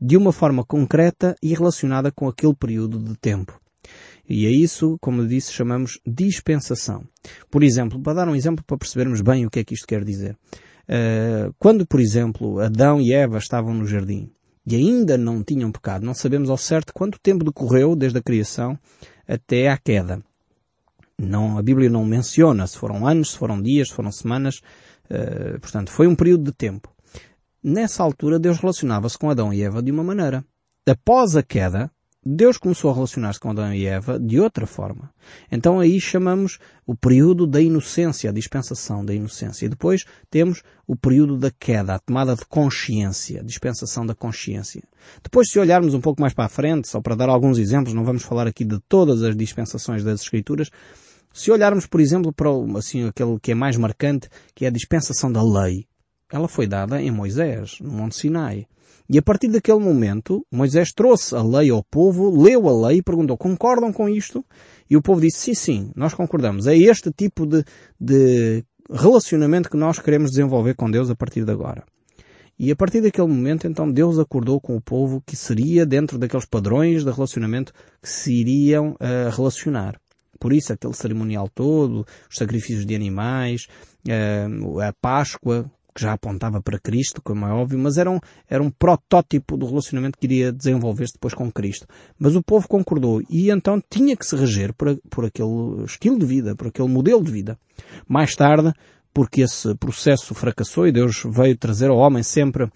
de 0.00 0.16
uma 0.16 0.32
forma 0.32 0.64
concreta 0.64 1.36
e 1.40 1.54
relacionada 1.54 2.10
com 2.10 2.26
aquele 2.26 2.54
período 2.54 2.98
de 2.98 3.16
tempo. 3.16 3.58
E 4.28 4.46
é 4.46 4.50
isso, 4.50 4.98
como 5.00 5.24
disse, 5.24 5.52
chamamos 5.52 6.00
dispensação. 6.04 7.04
Por 7.48 7.62
exemplo, 7.62 8.00
para 8.02 8.14
dar 8.14 8.28
um 8.28 8.34
exemplo 8.34 8.64
para 8.66 8.76
percebermos 8.76 9.20
bem 9.20 9.46
o 9.46 9.50
que 9.50 9.60
é 9.60 9.64
que 9.64 9.74
isto 9.74 9.86
quer 9.86 10.02
dizer. 10.02 10.36
Uh, 10.88 11.54
quando, 11.56 11.86
por 11.86 12.00
exemplo, 12.00 12.58
Adão 12.58 13.00
e 13.00 13.12
Eva 13.12 13.38
estavam 13.38 13.72
no 13.72 13.86
jardim 13.86 14.28
e 14.66 14.74
ainda 14.74 15.16
não 15.16 15.44
tinham 15.44 15.70
pecado, 15.70 16.04
não 16.04 16.14
sabemos 16.14 16.50
ao 16.50 16.56
certo 16.56 16.92
quanto 16.92 17.20
tempo 17.20 17.44
decorreu 17.44 17.94
desde 17.94 18.18
a 18.18 18.22
criação 18.22 18.76
até 19.28 19.68
à 19.68 19.78
queda. 19.78 20.20
Não, 21.18 21.56
a 21.56 21.62
Bíblia 21.62 21.88
não 21.88 22.04
menciona 22.04 22.66
se 22.66 22.76
foram 22.76 23.06
anos, 23.06 23.32
se 23.32 23.38
foram 23.38 23.60
dias, 23.60 23.88
se 23.88 23.94
foram 23.94 24.12
semanas. 24.12 24.60
Uh, 25.10 25.58
portanto, 25.60 25.90
foi 25.90 26.06
um 26.06 26.14
período 26.14 26.44
de 26.44 26.52
tempo. 26.52 26.92
Nessa 27.62 28.02
altura, 28.02 28.38
Deus 28.38 28.58
relacionava-se 28.58 29.18
com 29.18 29.30
Adão 29.30 29.52
e 29.52 29.62
Eva 29.62 29.82
de 29.82 29.90
uma 29.90 30.04
maneira. 30.04 30.44
Após 30.86 31.34
a 31.34 31.42
queda, 31.42 31.90
Deus 32.28 32.58
começou 32.58 32.90
a 32.90 32.94
relacionar-se 32.94 33.38
com 33.38 33.50
Adão 33.50 33.72
e 33.72 33.86
Eva 33.86 34.18
de 34.18 34.40
outra 34.40 34.66
forma. 34.66 35.12
Então 35.50 35.78
aí 35.78 36.00
chamamos 36.00 36.58
o 36.84 36.96
período 36.96 37.46
da 37.46 37.60
inocência, 37.60 38.28
a 38.30 38.32
dispensação 38.32 39.04
da 39.04 39.14
inocência. 39.14 39.66
E 39.66 39.68
depois 39.68 40.04
temos 40.28 40.64
o 40.88 40.96
período 40.96 41.38
da 41.38 41.52
queda, 41.52 41.94
a 41.94 41.98
tomada 42.00 42.34
de 42.34 42.44
consciência, 42.44 43.40
a 43.40 43.44
dispensação 43.44 44.04
da 44.04 44.12
consciência. 44.12 44.82
Depois, 45.22 45.48
se 45.48 45.58
olharmos 45.60 45.94
um 45.94 46.00
pouco 46.00 46.20
mais 46.20 46.34
para 46.34 46.46
a 46.46 46.48
frente, 46.48 46.88
só 46.88 47.00
para 47.00 47.14
dar 47.14 47.28
alguns 47.28 47.58
exemplos, 47.58 47.94
não 47.94 48.04
vamos 48.04 48.24
falar 48.24 48.48
aqui 48.48 48.64
de 48.64 48.80
todas 48.88 49.22
as 49.22 49.36
dispensações 49.36 50.02
das 50.02 50.22
Escrituras, 50.22 50.68
se 51.36 51.50
olharmos, 51.50 51.84
por 51.84 52.00
exemplo, 52.00 52.32
para 52.32 52.48
assim, 52.78 53.06
aquele 53.06 53.38
que 53.38 53.52
é 53.52 53.54
mais 53.54 53.76
marcante, 53.76 54.26
que 54.54 54.64
é 54.64 54.68
a 54.68 54.70
dispensação 54.70 55.30
da 55.30 55.42
lei, 55.42 55.84
ela 56.32 56.48
foi 56.48 56.66
dada 56.66 57.00
em 57.00 57.10
Moisés, 57.10 57.76
no 57.78 57.92
Monte 57.92 58.16
Sinai. 58.16 58.66
E 59.06 59.18
a 59.18 59.22
partir 59.22 59.48
daquele 59.48 59.78
momento, 59.78 60.46
Moisés 60.50 60.92
trouxe 60.92 61.36
a 61.36 61.42
lei 61.42 61.68
ao 61.68 61.84
povo, 61.84 62.42
leu 62.42 62.66
a 62.66 62.88
lei 62.88 62.98
e 62.98 63.02
perguntou, 63.02 63.36
concordam 63.36 63.92
com 63.92 64.08
isto? 64.08 64.42
E 64.88 64.96
o 64.96 65.02
povo 65.02 65.20
disse, 65.20 65.38
sim, 65.38 65.54
sim, 65.54 65.92
nós 65.94 66.14
concordamos. 66.14 66.66
É 66.66 66.74
este 66.74 67.12
tipo 67.12 67.44
de, 67.44 67.62
de 68.00 68.64
relacionamento 68.90 69.68
que 69.68 69.76
nós 69.76 69.98
queremos 69.98 70.30
desenvolver 70.30 70.74
com 70.74 70.90
Deus 70.90 71.10
a 71.10 71.14
partir 71.14 71.44
de 71.44 71.52
agora. 71.52 71.84
E 72.58 72.70
a 72.72 72.76
partir 72.76 73.02
daquele 73.02 73.28
momento, 73.28 73.66
então, 73.66 73.92
Deus 73.92 74.18
acordou 74.18 74.58
com 74.58 74.74
o 74.74 74.80
povo 74.80 75.22
que 75.24 75.36
seria 75.36 75.84
dentro 75.84 76.16
daqueles 76.16 76.46
padrões 76.46 77.04
de 77.04 77.10
relacionamento 77.10 77.74
que 78.00 78.08
se 78.08 78.32
iriam 78.32 78.92
uh, 78.92 79.30
relacionar. 79.36 80.00
Por 80.36 80.52
isso, 80.52 80.72
aquele 80.72 80.94
cerimonial 80.94 81.48
todo, 81.48 82.06
os 82.30 82.36
sacrifícios 82.36 82.86
de 82.86 82.94
animais, 82.94 83.66
uh, 84.08 84.80
a 84.80 84.92
Páscoa, 84.92 85.70
que 85.96 86.02
já 86.02 86.12
apontava 86.12 86.60
para 86.60 86.78
Cristo, 86.78 87.22
como 87.22 87.46
é 87.46 87.50
óbvio, 87.50 87.78
mas 87.78 87.96
era 87.96 88.10
um, 88.10 88.20
era 88.48 88.62
um 88.62 88.70
protótipo 88.70 89.56
do 89.56 89.66
relacionamento 89.66 90.18
que 90.18 90.26
iria 90.26 90.52
desenvolver-se 90.52 91.14
depois 91.14 91.32
com 91.32 91.50
Cristo. 91.50 91.86
Mas 92.18 92.36
o 92.36 92.42
povo 92.42 92.68
concordou 92.68 93.22
e 93.30 93.50
então 93.50 93.82
tinha 93.88 94.14
que 94.14 94.26
se 94.26 94.36
reger 94.36 94.74
por, 94.74 94.94
por 95.08 95.24
aquele 95.24 95.84
estilo 95.86 96.18
de 96.18 96.26
vida, 96.26 96.54
por 96.54 96.66
aquele 96.66 96.88
modelo 96.88 97.24
de 97.24 97.32
vida. 97.32 97.58
Mais 98.06 98.36
tarde, 98.36 98.74
porque 99.12 99.40
esse 99.40 99.74
processo 99.76 100.34
fracassou 100.34 100.86
e 100.86 100.92
Deus 100.92 101.22
veio 101.24 101.56
trazer 101.56 101.88
ao 101.88 101.96
homem 101.96 102.22
sempre 102.22 102.70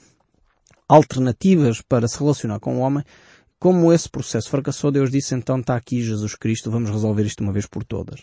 alternativas 0.88 1.82
para 1.82 2.08
se 2.08 2.18
relacionar 2.18 2.58
com 2.58 2.78
o 2.78 2.80
homem, 2.80 3.04
como 3.60 3.92
esse 3.92 4.08
processo 4.08 4.48
fracassou, 4.48 4.90
Deus 4.90 5.10
disse 5.10 5.34
então 5.34 5.60
está 5.60 5.76
aqui 5.76 6.02
Jesus 6.02 6.34
Cristo, 6.34 6.70
vamos 6.70 6.88
resolver 6.88 7.24
isto 7.24 7.44
uma 7.44 7.52
vez 7.52 7.66
por 7.66 7.84
todas. 7.84 8.20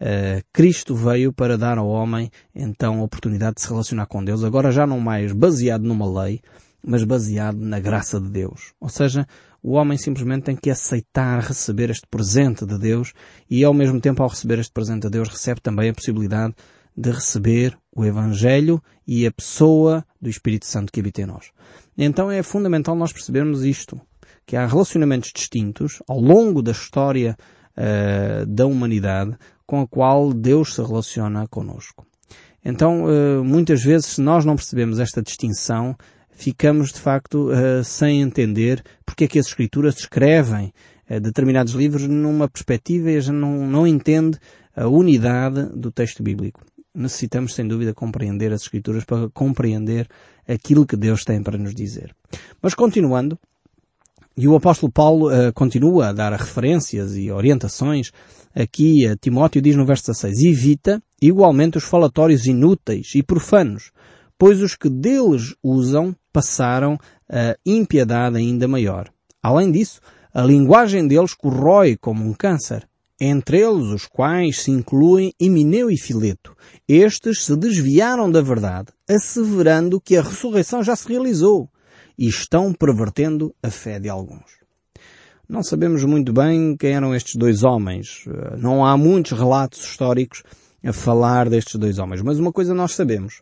Uh, 0.00 0.40
Cristo 0.52 0.94
veio 0.94 1.32
para 1.32 1.58
dar 1.58 1.78
ao 1.78 1.88
homem 1.88 2.30
então 2.54 3.00
a 3.00 3.02
oportunidade 3.02 3.56
de 3.56 3.62
se 3.62 3.68
relacionar 3.68 4.06
com 4.06 4.24
Deus, 4.24 4.44
agora 4.44 4.70
já 4.70 4.86
não 4.86 5.00
mais 5.00 5.32
baseado 5.32 5.82
numa 5.82 6.22
lei, 6.22 6.40
mas 6.80 7.02
baseado 7.02 7.58
na 7.58 7.80
graça 7.80 8.20
de 8.20 8.30
Deus. 8.30 8.72
Ou 8.80 8.88
seja, 8.88 9.26
o 9.60 9.72
homem 9.72 9.98
simplesmente 9.98 10.44
tem 10.44 10.54
que 10.54 10.70
aceitar 10.70 11.40
receber 11.40 11.90
este 11.90 12.06
presente 12.08 12.64
de 12.64 12.78
Deus 12.78 13.12
e 13.50 13.64
ao 13.64 13.74
mesmo 13.74 14.00
tempo 14.00 14.22
ao 14.22 14.28
receber 14.28 14.60
este 14.60 14.72
presente 14.72 15.02
de 15.02 15.10
Deus 15.10 15.28
recebe 15.28 15.60
também 15.60 15.90
a 15.90 15.94
possibilidade 15.94 16.54
de 16.96 17.10
receber 17.10 17.76
o 17.94 18.04
Evangelho 18.04 18.80
e 19.04 19.26
a 19.26 19.32
pessoa 19.32 20.06
do 20.22 20.30
Espírito 20.30 20.66
Santo 20.66 20.92
que 20.92 21.00
habita 21.00 21.20
em 21.20 21.26
nós. 21.26 21.50
Então 21.96 22.30
é 22.30 22.44
fundamental 22.44 22.94
nós 22.94 23.12
percebermos 23.12 23.64
isto 23.64 24.00
que 24.48 24.56
há 24.56 24.66
relacionamentos 24.66 25.30
distintos 25.30 26.02
ao 26.08 26.18
longo 26.18 26.62
da 26.62 26.72
história 26.72 27.36
uh, 27.76 28.46
da 28.46 28.64
humanidade 28.64 29.36
com 29.66 29.82
a 29.82 29.86
qual 29.86 30.32
Deus 30.32 30.74
se 30.74 30.82
relaciona 30.82 31.46
conosco. 31.46 32.06
Então, 32.64 33.04
uh, 33.04 33.44
muitas 33.44 33.84
vezes, 33.84 34.06
se 34.06 34.22
nós 34.22 34.46
não 34.46 34.56
percebemos 34.56 34.98
esta 35.00 35.20
distinção, 35.20 35.94
ficamos 36.30 36.94
de 36.94 36.98
facto 36.98 37.50
uh, 37.50 37.84
sem 37.84 38.22
entender 38.22 38.82
porque 39.04 39.24
é 39.24 39.28
que 39.28 39.38
as 39.38 39.48
Escrituras 39.48 39.98
escrevem 39.98 40.72
determinados 41.22 41.72
livros 41.72 42.06
numa 42.06 42.48
perspectiva 42.48 43.10
e 43.10 43.16
a 43.16 43.20
gente 43.20 43.36
não, 43.36 43.66
não 43.66 43.86
entende 43.86 44.38
a 44.76 44.88
unidade 44.88 45.64
do 45.74 45.90
texto 45.90 46.22
bíblico. 46.22 46.62
Necessitamos, 46.94 47.54
sem 47.54 47.66
dúvida, 47.66 47.94
compreender 47.94 48.52
as 48.52 48.62
Escrituras 48.62 49.04
para 49.04 49.28
compreender 49.30 50.06
aquilo 50.46 50.86
que 50.86 50.96
Deus 50.96 51.24
tem 51.24 51.42
para 51.42 51.56
nos 51.56 51.74
dizer. 51.74 52.14
Mas 52.60 52.74
continuando, 52.74 53.38
e 54.38 54.46
o 54.46 54.54
apóstolo 54.54 54.92
Paulo 54.92 55.26
uh, 55.26 55.52
continua 55.52 56.08
a 56.08 56.12
dar 56.12 56.32
referências 56.32 57.16
e 57.16 57.28
orientações. 57.28 58.12
Aqui 58.54 59.04
uh, 59.04 59.16
Timóteo 59.16 59.60
diz 59.60 59.74
no 59.74 59.84
verso 59.84 60.12
16, 60.12 60.44
evita 60.44 61.02
igualmente 61.20 61.76
os 61.76 61.82
falatórios 61.82 62.46
inúteis 62.46 63.16
e 63.16 63.22
profanos, 63.22 63.90
pois 64.38 64.62
os 64.62 64.76
que 64.76 64.88
deles 64.88 65.56
usam 65.60 66.14
passaram 66.32 66.96
a 67.28 67.56
impiedade 67.66 68.36
ainda 68.36 68.68
maior. 68.68 69.10
Além 69.42 69.72
disso, 69.72 70.00
a 70.32 70.44
linguagem 70.44 71.08
deles 71.08 71.34
corrói 71.34 71.96
como 71.96 72.24
um 72.24 72.32
câncer, 72.32 72.88
entre 73.20 73.58
eles 73.58 73.86
os 73.86 74.06
quais 74.06 74.60
se 74.60 74.70
incluem 74.70 75.34
Emineu 75.40 75.90
e 75.90 75.98
Fileto. 75.98 76.54
Estes 76.86 77.44
se 77.44 77.56
desviaram 77.56 78.30
da 78.30 78.40
verdade, 78.40 78.92
asseverando 79.10 80.00
que 80.00 80.16
a 80.16 80.22
ressurreição 80.22 80.80
já 80.80 80.94
se 80.94 81.08
realizou 81.08 81.68
e 82.18 82.26
estão 82.26 82.72
pervertendo 82.72 83.54
a 83.62 83.70
fé 83.70 84.00
de 84.00 84.08
alguns. 84.08 84.58
Não 85.48 85.62
sabemos 85.62 86.04
muito 86.04 86.32
bem 86.32 86.76
quem 86.76 86.92
eram 86.92 87.14
estes 87.14 87.36
dois 87.36 87.62
homens. 87.62 88.24
Não 88.58 88.84
há 88.84 88.98
muitos 88.98 89.32
relatos 89.32 89.82
históricos 89.82 90.42
a 90.84 90.92
falar 90.92 91.48
destes 91.48 91.76
dois 91.76 91.98
homens, 91.98 92.20
mas 92.20 92.38
uma 92.38 92.52
coisa 92.52 92.74
nós 92.74 92.92
sabemos. 92.92 93.40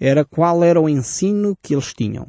Era 0.00 0.24
qual 0.24 0.64
era 0.64 0.80
o 0.80 0.88
ensino 0.88 1.56
que 1.62 1.74
eles 1.74 1.92
tinham. 1.94 2.26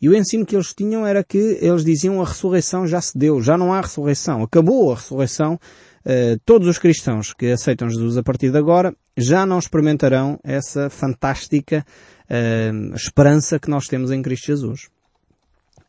E 0.00 0.08
o 0.08 0.14
ensino 0.14 0.44
que 0.44 0.54
eles 0.54 0.74
tinham 0.74 1.06
era 1.06 1.24
que 1.24 1.58
eles 1.60 1.84
diziam 1.84 2.20
a 2.20 2.24
ressurreição 2.24 2.86
já 2.86 3.00
se 3.00 3.16
deu, 3.16 3.40
já 3.40 3.56
não 3.56 3.72
há 3.72 3.80
ressurreição, 3.80 4.42
acabou 4.42 4.92
a 4.92 4.96
ressurreição. 4.96 5.58
Uh, 6.04 6.38
todos 6.44 6.68
os 6.68 6.78
cristãos 6.78 7.34
que 7.34 7.50
aceitam 7.50 7.88
Jesus 7.88 8.16
a 8.16 8.22
partir 8.22 8.50
de 8.50 8.56
agora 8.56 8.94
já 9.16 9.44
não 9.44 9.58
experimentarão 9.58 10.38
essa 10.42 10.88
fantástica 10.88 11.84
uh, 12.30 12.94
esperança 12.94 13.58
que 13.58 13.68
nós 13.68 13.86
temos 13.86 14.10
em 14.10 14.22
Cristo 14.22 14.46
Jesus 14.46 14.88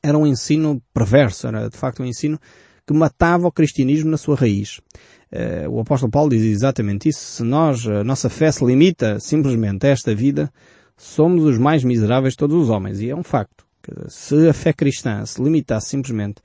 era 0.02 0.18
um 0.18 0.26
ensino 0.26 0.82
perverso, 0.94 1.48
era 1.48 1.70
de 1.70 1.78
facto 1.78 2.02
um 2.02 2.06
ensino 2.06 2.40
que 2.86 2.94
matava 2.94 3.48
o 3.48 3.52
cristianismo 3.52 4.10
na 4.10 4.18
sua 4.18 4.36
raiz. 4.36 4.80
Uh, 5.32 5.70
o 5.70 5.80
apóstolo 5.80 6.12
Paulo 6.12 6.32
diz 6.32 6.42
exatamente 6.42 7.10
isso. 7.10 7.20
Se 7.20 7.44
nós, 7.44 7.86
a 7.88 8.04
nossa 8.04 8.30
fé 8.30 8.52
se 8.52 8.66
limita 8.66 9.20
simplesmente 9.20 9.86
a 9.86 9.90
esta 9.90 10.16
vida, 10.16 10.52
somos 10.98 11.44
os 11.44 11.58
mais 11.58 11.84
miseráveis 11.84 12.34
de 12.34 12.38
todos 12.38 12.56
os 12.56 12.70
homens. 12.70 13.00
E 13.00 13.10
é 13.10 13.16
um 13.16 13.24
facto. 13.24 13.64
Se 14.08 14.48
a 14.48 14.54
fé 14.54 14.74
cristã 14.74 15.24
se 15.26 15.42
limitasse 15.42 15.90
simplesmente 15.90 16.40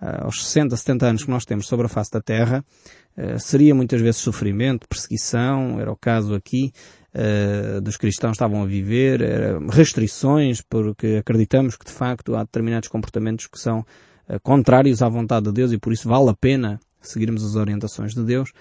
uh, 0.00 0.24
aos 0.24 0.42
60, 0.42 0.74
70 0.74 1.06
anos 1.06 1.24
que 1.24 1.30
nós 1.30 1.44
temos 1.44 1.66
sobre 1.66 1.84
a 1.84 1.88
face 1.88 2.10
da 2.10 2.20
Terra, 2.22 2.64
uh, 3.18 3.38
seria 3.38 3.74
muitas 3.74 4.00
vezes 4.00 4.22
sofrimento, 4.22 4.88
perseguição, 4.88 5.78
era 5.78 5.92
o 5.92 5.96
caso 5.96 6.34
aqui, 6.34 6.72
uh, 7.14 7.80
dos 7.80 7.96
cristãos 7.96 8.32
estavam 8.32 8.62
a 8.62 8.66
viver, 8.66 9.20
uh, 9.22 9.68
restrições, 9.70 10.60
porque 10.60 11.16
acreditamos 11.20 11.76
que 11.76 11.84
de 11.84 11.92
facto 11.92 12.34
há 12.34 12.42
determinados 12.42 12.88
comportamentos 12.88 13.46
que 13.46 13.58
são 13.58 13.80
uh, 13.80 14.40
contrários 14.42 15.02
à 15.02 15.08
vontade 15.08 15.46
de 15.46 15.52
Deus 15.52 15.72
e 15.72 15.78
por 15.78 15.92
isso 15.92 16.08
vale 16.08 16.30
a 16.30 16.34
pena 16.34 16.80
seguirmos 17.00 17.44
as 17.44 17.56
orientações 17.56 18.14
de 18.14 18.22
Deus, 18.22 18.52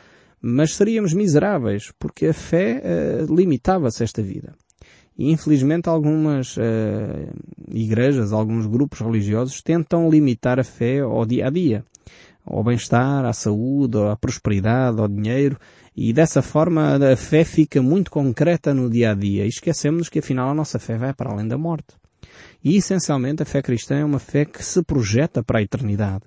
mas 0.41 0.73
seríamos 0.73 1.13
miseráveis, 1.13 1.91
porque 1.99 2.27
a 2.27 2.33
fé 2.33 2.81
limitava-se 3.29 4.01
a 4.01 4.05
esta 4.05 4.21
vida. 4.21 4.53
E 5.17 5.29
infelizmente 5.29 5.89
algumas 5.89 6.55
igrejas, 7.67 8.31
alguns 8.31 8.65
grupos 8.65 9.01
religiosos 9.01 9.61
tentam 9.61 10.09
limitar 10.09 10.57
a 10.57 10.63
fé 10.63 11.01
ao 11.01 11.25
dia 11.25 11.47
a 11.47 11.49
dia 11.49 11.83
ao 12.49 12.63
bem-estar, 12.63 13.25
à 13.25 13.33
saúde, 13.33 13.97
à 13.99 14.15
prosperidade, 14.15 14.99
ao 14.99 15.07
dinheiro, 15.07 15.57
e 16.01 16.13
dessa 16.13 16.41
forma 16.41 16.95
a 16.95 17.17
fé 17.17 17.43
fica 17.43 17.81
muito 17.81 18.09
concreta 18.09 18.73
no 18.73 18.89
dia 18.89 19.11
a 19.11 19.13
dia 19.13 19.43
e 19.43 19.49
esquecemos 19.49 20.07
que 20.07 20.19
afinal 20.19 20.49
a 20.49 20.53
nossa 20.53 20.79
fé 20.79 20.97
vai 20.97 21.13
para 21.13 21.29
além 21.29 21.45
da 21.45 21.57
morte. 21.57 21.93
E 22.63 22.77
essencialmente 22.77 23.43
a 23.43 23.45
fé 23.45 23.61
cristã 23.61 23.97
é 23.97 24.05
uma 24.05 24.17
fé 24.17 24.45
que 24.45 24.63
se 24.63 24.81
projeta 24.81 25.43
para 25.43 25.59
a 25.59 25.61
eternidade. 25.61 26.23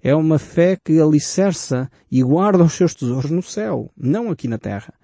É 0.00 0.14
uma 0.14 0.38
fé 0.38 0.76
que 0.76 1.00
alicerça 1.00 1.90
e 2.08 2.22
guarda 2.22 2.62
os 2.62 2.74
seus 2.74 2.94
tesouros 2.94 3.32
no 3.32 3.42
céu, 3.42 3.90
não 3.96 4.30
aqui 4.30 4.46
na 4.46 4.58
terra. 4.58 4.94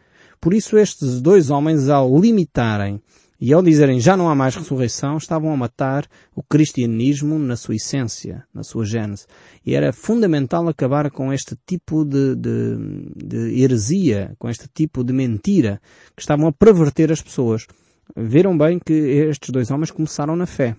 Por 0.40 0.54
isso 0.54 0.78
estes 0.78 1.20
dois 1.20 1.50
homens, 1.50 1.88
ao 1.88 2.16
limitarem 2.16 3.02
e 3.44 3.52
ao 3.52 3.60
dizerem 3.60 3.98
já 3.98 4.16
não 4.16 4.30
há 4.30 4.36
mais 4.36 4.54
ressurreição, 4.54 5.16
estavam 5.16 5.52
a 5.52 5.56
matar 5.56 6.06
o 6.32 6.44
cristianismo 6.44 7.40
na 7.40 7.56
sua 7.56 7.74
essência, 7.74 8.44
na 8.54 8.62
sua 8.62 8.84
gênese. 8.84 9.26
E 9.66 9.74
era 9.74 9.92
fundamental 9.92 10.68
acabar 10.68 11.10
com 11.10 11.32
este 11.32 11.58
tipo 11.66 12.04
de, 12.04 12.36
de, 12.36 12.76
de 13.16 13.60
heresia, 13.60 14.32
com 14.38 14.48
este 14.48 14.68
tipo 14.72 15.02
de 15.02 15.12
mentira, 15.12 15.80
que 16.14 16.22
estavam 16.22 16.46
a 16.46 16.52
perverter 16.52 17.10
as 17.10 17.20
pessoas. 17.20 17.66
Viram 18.16 18.56
bem 18.56 18.78
que 18.78 18.92
estes 18.92 19.50
dois 19.50 19.72
homens 19.72 19.90
começaram 19.90 20.36
na 20.36 20.46
fé. 20.46 20.76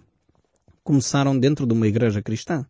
Começaram 0.86 1.38
dentro 1.38 1.68
de 1.68 1.74
uma 1.74 1.86
igreja 1.86 2.22
cristã. 2.22 2.66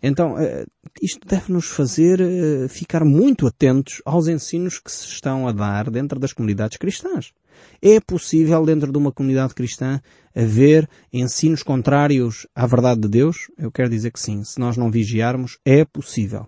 Então, 0.00 0.38
eh, 0.38 0.66
isto 1.02 1.26
deve 1.26 1.52
nos 1.52 1.66
fazer 1.66 2.20
eh, 2.20 2.68
ficar 2.68 3.04
muito 3.04 3.48
atentos 3.48 4.00
aos 4.04 4.28
ensinos 4.28 4.78
que 4.78 4.92
se 4.92 5.04
estão 5.04 5.48
a 5.48 5.52
dar 5.52 5.90
dentro 5.90 6.20
das 6.20 6.32
comunidades 6.32 6.78
cristãs. 6.78 7.32
É 7.80 8.00
possível, 8.00 8.64
dentro 8.64 8.90
de 8.90 8.98
uma 8.98 9.12
comunidade 9.12 9.54
cristã, 9.54 10.00
haver 10.34 10.88
ensinos 11.12 11.62
contrários 11.62 12.46
à 12.54 12.66
verdade 12.66 13.00
de 13.00 13.08
Deus? 13.08 13.50
Eu 13.58 13.70
quero 13.70 13.90
dizer 13.90 14.10
que 14.12 14.20
sim. 14.20 14.44
Se 14.44 14.58
nós 14.58 14.76
não 14.76 14.90
vigiarmos, 14.90 15.58
é 15.64 15.84
possível. 15.84 16.46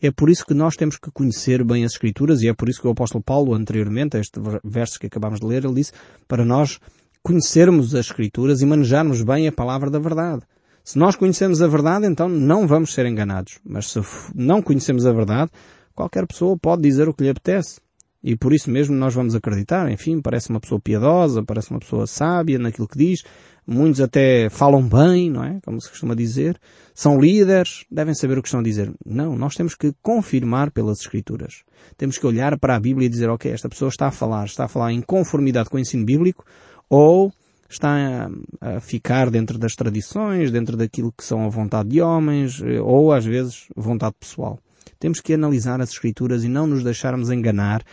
É 0.00 0.10
por 0.10 0.30
isso 0.30 0.44
que 0.46 0.54
nós 0.54 0.76
temos 0.76 0.96
que 0.96 1.10
conhecer 1.10 1.64
bem 1.64 1.84
as 1.84 1.92
Escrituras 1.92 2.42
e 2.42 2.48
é 2.48 2.54
por 2.54 2.68
isso 2.68 2.80
que 2.80 2.86
o 2.86 2.90
apóstolo 2.90 3.22
Paulo, 3.22 3.54
anteriormente, 3.54 4.16
a 4.16 4.20
este 4.20 4.40
verso 4.64 4.98
que 4.98 5.06
acabamos 5.06 5.40
de 5.40 5.46
ler, 5.46 5.64
ele 5.64 5.74
disse 5.74 5.92
para 6.28 6.44
nós 6.44 6.78
conhecermos 7.22 7.94
as 7.94 8.06
Escrituras 8.06 8.62
e 8.62 8.66
manejarmos 8.66 9.22
bem 9.22 9.48
a 9.48 9.52
palavra 9.52 9.90
da 9.90 9.98
verdade. 9.98 10.42
Se 10.84 10.96
nós 10.98 11.16
conhecemos 11.16 11.60
a 11.60 11.66
verdade, 11.66 12.06
então 12.06 12.28
não 12.28 12.64
vamos 12.64 12.94
ser 12.94 13.06
enganados. 13.06 13.58
Mas 13.64 13.90
se 13.90 14.00
não 14.32 14.62
conhecemos 14.62 15.04
a 15.04 15.12
verdade, 15.12 15.50
qualquer 15.92 16.24
pessoa 16.26 16.56
pode 16.56 16.82
dizer 16.82 17.08
o 17.08 17.14
que 17.14 17.24
lhe 17.24 17.30
apetece. 17.30 17.80
E 18.26 18.34
por 18.34 18.52
isso 18.52 18.68
mesmo 18.72 18.96
nós 18.96 19.14
vamos 19.14 19.36
acreditar. 19.36 19.88
Enfim, 19.88 20.20
parece 20.20 20.50
uma 20.50 20.58
pessoa 20.58 20.80
piedosa, 20.80 21.44
parece 21.44 21.70
uma 21.70 21.78
pessoa 21.78 22.08
sábia 22.08 22.58
naquilo 22.58 22.88
que 22.88 22.98
diz. 22.98 23.22
Muitos 23.64 24.00
até 24.00 24.50
falam 24.50 24.82
bem, 24.82 25.30
não 25.30 25.44
é? 25.44 25.60
Como 25.64 25.80
se 25.80 25.88
costuma 25.88 26.12
dizer. 26.12 26.58
São 26.92 27.20
líderes, 27.20 27.84
devem 27.88 28.14
saber 28.14 28.36
o 28.36 28.42
que 28.42 28.48
estão 28.48 28.58
a 28.58 28.64
dizer. 28.64 28.92
Não, 29.06 29.38
nós 29.38 29.54
temos 29.54 29.76
que 29.76 29.94
confirmar 30.02 30.72
pelas 30.72 30.98
Escrituras. 30.98 31.62
Temos 31.96 32.18
que 32.18 32.26
olhar 32.26 32.58
para 32.58 32.74
a 32.74 32.80
Bíblia 32.80 33.06
e 33.06 33.08
dizer, 33.08 33.30
ok, 33.30 33.52
esta 33.52 33.68
pessoa 33.68 33.90
está 33.90 34.08
a 34.08 34.10
falar, 34.10 34.46
está 34.46 34.64
a 34.64 34.68
falar 34.68 34.90
em 34.90 35.02
conformidade 35.02 35.70
com 35.70 35.76
o 35.76 35.80
ensino 35.80 36.04
bíblico 36.04 36.44
ou 36.90 37.32
está 37.70 38.26
a, 38.60 38.76
a 38.76 38.80
ficar 38.80 39.30
dentro 39.30 39.56
das 39.56 39.76
tradições, 39.76 40.50
dentro 40.50 40.76
daquilo 40.76 41.12
que 41.16 41.24
são 41.24 41.44
a 41.44 41.48
vontade 41.48 41.90
de 41.90 42.00
homens, 42.00 42.60
eh, 42.60 42.80
ou 42.80 43.12
às 43.12 43.24
vezes 43.24 43.68
vontade 43.76 44.16
pessoal. 44.18 44.58
Temos 44.98 45.20
que 45.20 45.32
analisar 45.32 45.80
as 45.80 45.90
Escrituras 45.90 46.42
e 46.42 46.48
não 46.48 46.66
nos 46.66 46.82
deixarmos 46.82 47.30
enganar, 47.30 47.84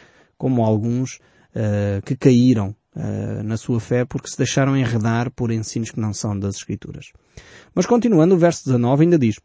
como 0.43 0.61
alguns 0.61 1.21
uh, 1.55 2.01
que 2.05 2.17
caíram 2.17 2.75
uh, 2.97 3.43
na 3.45 3.55
sua 3.55 3.79
fé 3.79 4.03
porque 4.03 4.29
se 4.29 4.37
deixaram 4.37 4.75
enredar 4.75 5.31
por 5.31 5.49
ensinos 5.49 5.89
que 5.89 6.01
não 6.01 6.13
são 6.13 6.37
das 6.37 6.57
Escrituras. 6.57 7.13
Mas 7.73 7.85
continuando, 7.85 8.35
o 8.35 8.37
verso 8.37 8.65
19 8.65 9.03
ainda 9.03 9.17
diz, 9.17 9.37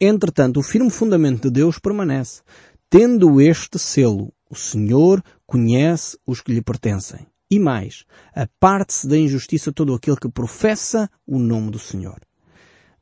Entretanto, 0.00 0.60
o 0.60 0.62
firme 0.62 0.90
fundamento 0.90 1.42
de 1.42 1.50
Deus 1.50 1.80
permanece, 1.80 2.42
tendo 2.88 3.40
este 3.40 3.80
selo, 3.80 4.32
o 4.48 4.54
Senhor 4.54 5.24
conhece 5.44 6.16
os 6.24 6.40
que 6.40 6.52
lhe 6.52 6.62
pertencem. 6.62 7.26
E 7.50 7.58
mais, 7.58 8.04
aparte-se 8.32 9.08
da 9.08 9.18
injustiça 9.18 9.72
todo 9.72 9.92
aquele 9.92 10.18
que 10.18 10.28
professa 10.28 11.10
o 11.26 11.36
nome 11.40 11.72
do 11.72 11.80
Senhor. 11.80 12.20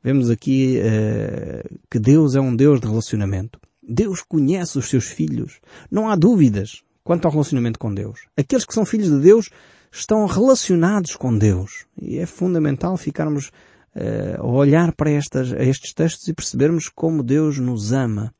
Vemos 0.03 0.31
aqui 0.31 0.79
uh, 0.79 1.79
que 1.87 1.99
Deus 1.99 2.33
é 2.33 2.41
um 2.41 2.55
Deus 2.55 2.81
de 2.81 2.87
relacionamento. 2.87 3.59
Deus 3.87 4.23
conhece 4.27 4.79
os 4.79 4.89
seus 4.89 5.05
filhos. 5.05 5.59
Não 5.91 6.09
há 6.09 6.15
dúvidas 6.15 6.83
quanto 7.05 7.25
ao 7.25 7.31
relacionamento 7.31 7.77
com 7.77 7.93
Deus. 7.93 8.21
Aqueles 8.35 8.65
que 8.65 8.73
são 8.73 8.83
filhos 8.83 9.09
de 9.09 9.19
Deus 9.19 9.49
estão 9.91 10.25
relacionados 10.25 11.15
com 11.15 11.37
Deus. 11.37 11.85
E 12.01 12.17
é 12.17 12.25
fundamental 12.25 12.97
ficarmos 12.97 13.49
uh, 13.95 14.41
a 14.41 14.45
olhar 14.45 14.91
para 14.91 15.11
estas, 15.11 15.51
estes 15.51 15.93
textos 15.93 16.27
e 16.27 16.33
percebermos 16.33 16.89
como 16.89 17.23
Deus 17.23 17.59
nos 17.59 17.93
ama. 17.93 18.33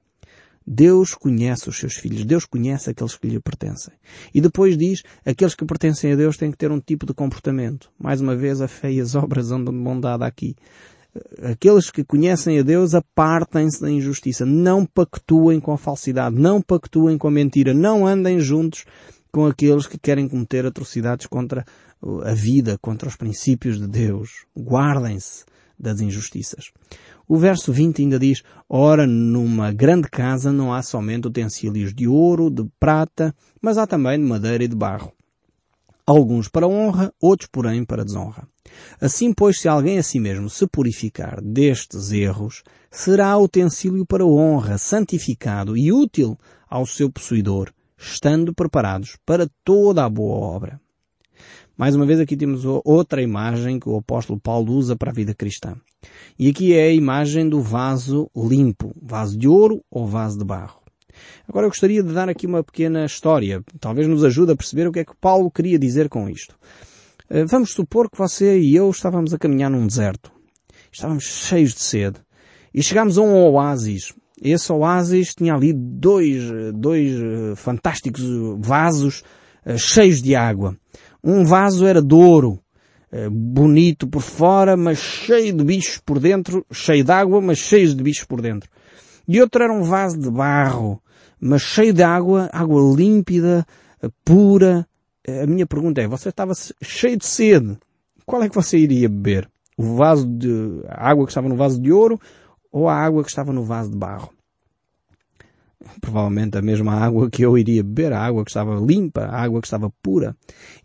Deus 0.68 1.14
conhece 1.14 1.70
os 1.70 1.78
seus 1.78 1.94
filhos, 1.94 2.26
Deus 2.26 2.44
conhece 2.44 2.90
aqueles 2.90 3.16
que 3.16 3.28
lhe 3.28 3.40
pertencem. 3.40 3.94
E 4.34 4.42
depois 4.42 4.76
diz, 4.76 5.04
aqueles 5.24 5.54
que 5.54 5.64
pertencem 5.64 6.12
a 6.12 6.16
Deus 6.16 6.36
têm 6.36 6.50
que 6.50 6.58
ter 6.58 6.72
um 6.72 6.80
tipo 6.80 7.06
de 7.06 7.14
comportamento. 7.14 7.92
Mais 8.00 8.20
uma 8.20 8.36
vez, 8.36 8.62
a 8.62 8.68
fé 8.68 8.92
e 8.92 9.00
as 9.00 9.14
obras 9.14 9.52
andam 9.52 9.72
de 9.72 10.02
dada 10.02 10.26
aqui. 10.26 10.56
Aqueles 11.42 11.90
que 11.90 12.04
conhecem 12.04 12.60
a 12.60 12.64
Deus 12.64 12.94
apartem-se 12.94 13.82
da 13.82 13.90
injustiça, 13.90 14.46
não 14.46 14.86
pactuem 14.86 15.60
com 15.60 15.72
a 15.72 15.78
falsidade, 15.78 16.36
não 16.36 16.62
pactuem 16.62 17.18
com 17.18 17.28
a 17.28 17.32
mentira, 17.32 17.74
não 17.74 18.06
andem 18.06 18.40
juntos 18.40 18.86
com 19.32 19.46
aqueles 19.46 19.88
que 19.88 19.98
querem 19.98 20.28
cometer 20.28 20.66
atrocidades 20.66 21.26
contra 21.26 21.66
a 22.24 22.34
vida, 22.34 22.78
contra 22.82 23.08
os 23.08 23.16
princípios 23.16 23.80
de 23.80 23.88
Deus. 23.88 24.46
Guardem-se 24.58 25.46
das 25.78 26.00
injustiças. 26.00 26.72
O 27.28 27.38
verso 27.38 27.74
20 27.74 28.02
ainda 28.02 28.20
diz, 28.20 28.44
ora, 28.70 29.08
numa 29.08 29.72
grande 29.72 30.10
casa 30.10 30.52
não 30.52 30.74
há 30.74 30.82
somente 30.82 31.28
utensílios 31.28 31.94
de 31.94 32.08
ouro, 32.08 32.50
de 32.50 32.66
prata, 32.80 33.36
mas 33.62 33.78
há 33.78 33.88
também 33.88 34.20
de 34.20 34.26
madeira 34.26 34.64
e 34.64 34.68
de 34.68 34.76
barro. 34.76 35.12
Alguns 36.06 36.48
para 36.48 36.68
honra, 36.68 37.12
outros, 37.20 37.50
porém, 37.52 37.84
para 37.84 38.06
desonra. 38.06 38.48
Assim, 39.00 39.34
pois, 39.34 39.60
se 39.60 39.68
alguém 39.68 39.98
a 39.98 40.04
si 40.04 40.20
mesmo 40.20 40.50
se 40.50 40.66
purificar 40.68 41.42
destes 41.42 42.12
erros, 42.12 42.64
será 42.90 43.38
utensílio 43.38 44.06
para 44.06 44.26
honra, 44.26 44.78
santificado 44.78 45.78
e 45.78 45.92
útil 45.92 46.38
ao 46.70 46.86
seu 46.86 47.12
possuidor, 47.12 47.72
estando 47.98 48.54
preparados 48.54 49.18
para 49.26 49.50
toda 49.64 50.04
a 50.04 50.10
boa 50.10 50.36
obra. 50.36 50.80
Mais 51.78 51.94
uma 51.94 52.06
vez 52.06 52.20
aqui 52.22 52.38
temos 52.38 52.64
outra 52.86 53.22
imagem 53.22 53.80
que 53.80 53.90
o 53.90 53.98
apóstolo 53.98 54.40
Paulo 54.40 54.74
usa 54.74 54.96
para 54.96 55.12
a 55.12 55.14
vida 55.14 55.34
cristã. 55.34 55.76
E 56.40 56.50
aqui 56.50 56.74
é 56.74 56.84
a 56.84 56.94
imagem 56.94 57.50
do 57.50 57.62
vaso 57.62 58.30
limpo, 58.36 58.96
vaso 59.02 59.38
de 59.38 59.48
ouro 59.48 59.84
ou 59.92 60.08
vaso 60.08 60.38
de 60.38 60.46
barro. 60.46 60.80
Agora 61.48 61.66
eu 61.66 61.70
gostaria 61.70 62.02
de 62.02 62.14
dar 62.14 62.30
aqui 62.30 62.48
uma 62.48 62.64
pequena 62.64 63.06
história, 63.06 63.62
talvez 63.80 64.08
nos 64.08 64.24
ajude 64.24 64.54
a 64.54 64.56
perceber 64.56 64.88
o 64.88 64.92
que 64.92 65.00
é 65.00 65.06
que 65.06 65.16
Paulo 65.20 65.52
queria 65.52 65.78
dizer 65.78 66.08
com 66.08 66.30
isto. 66.30 66.56
Eh, 67.30 67.46
vamos 67.46 67.72
supor 67.72 68.10
que 68.10 68.18
você 68.18 68.60
e 68.60 68.76
eu 68.76 68.90
estávamos 68.90 69.34
a 69.34 69.38
caminhar 69.38 69.70
num 69.70 69.88
deserto. 69.88 70.32
Estávamos 70.92 71.24
cheios 71.24 71.74
de 71.74 71.82
sede. 71.82 72.20
E 72.74 72.84
chegámos 72.84 73.18
a 73.18 73.22
um 73.22 73.36
oásis. 73.52 74.14
Esse 74.42 74.72
oásis 74.72 75.34
tinha 75.34 75.54
ali 75.54 75.74
dois, 75.74 76.44
dois 76.74 77.14
eh, 77.14 77.56
fantásticos 77.56 78.24
vasos 78.60 79.24
eh, 79.66 79.78
cheios 79.78 80.22
de 80.22 80.36
água. 80.36 80.78
Um 81.24 81.44
vaso 81.44 81.86
era 81.88 82.02
de 82.02 82.14
ouro, 82.14 82.60
bonito 83.32 84.08
por 84.08 84.22
fora, 84.22 84.78
mas 84.78 85.00
cheio 85.00 85.56
de 85.56 85.64
bichos 85.64 85.98
por 85.98 86.20
dentro, 86.20 86.64
cheio 86.72 87.04
de 87.04 87.12
água, 87.12 87.42
mas 87.42 87.58
cheio 87.58 87.96
de 87.96 88.04
bichos 88.04 88.26
por 88.26 88.42
dentro. 88.42 88.70
E 89.28 89.42
outro 89.42 89.64
era 89.64 89.74
um 89.74 89.82
vaso 89.82 90.20
de 90.20 90.30
barro, 90.30 91.02
mas 91.40 91.64
cheio 91.64 91.92
de 91.94 92.04
água, 92.04 92.48
água 92.54 92.96
límpida, 92.96 93.66
pura. 94.24 94.88
A 95.28 95.48
minha 95.48 95.66
pergunta 95.66 96.02
é, 96.02 96.08
você 96.08 96.30
estava 96.30 96.54
cheio 96.82 97.18
de 97.18 97.26
sede. 97.26 97.78
Qual 98.26 98.44
é 98.44 98.50
que 98.50 98.56
você 98.56 98.78
iria 98.78 99.10
beber? 99.10 99.50
O 99.78 99.96
vaso 99.96 100.26
de, 100.26 100.82
a 100.88 101.10
água 101.10 101.26
que 101.26 101.32
estava 101.32 101.50
no 101.50 101.56
vaso 101.56 101.82
de 101.82 101.92
ouro 101.92 102.20
ou 102.72 102.88
a 102.88 102.96
água 102.96 103.24
que 103.24 103.30
estava 103.30 103.52
no 103.52 103.64
vaso 103.64 103.92
de 103.92 103.98
barro? 103.98 104.36
provavelmente 106.02 106.58
a 106.58 106.62
mesma 106.62 106.94
água 106.94 107.30
que 107.30 107.44
eu 107.44 107.58
iria 107.58 107.84
beber, 107.84 108.14
a 108.14 108.24
água 108.24 108.44
que 108.44 108.50
estava 108.50 108.76
limpa, 108.76 109.26
a 109.26 109.42
água 109.42 109.62
que 109.62 109.68
estava 109.68 109.92
pura. 110.02 110.36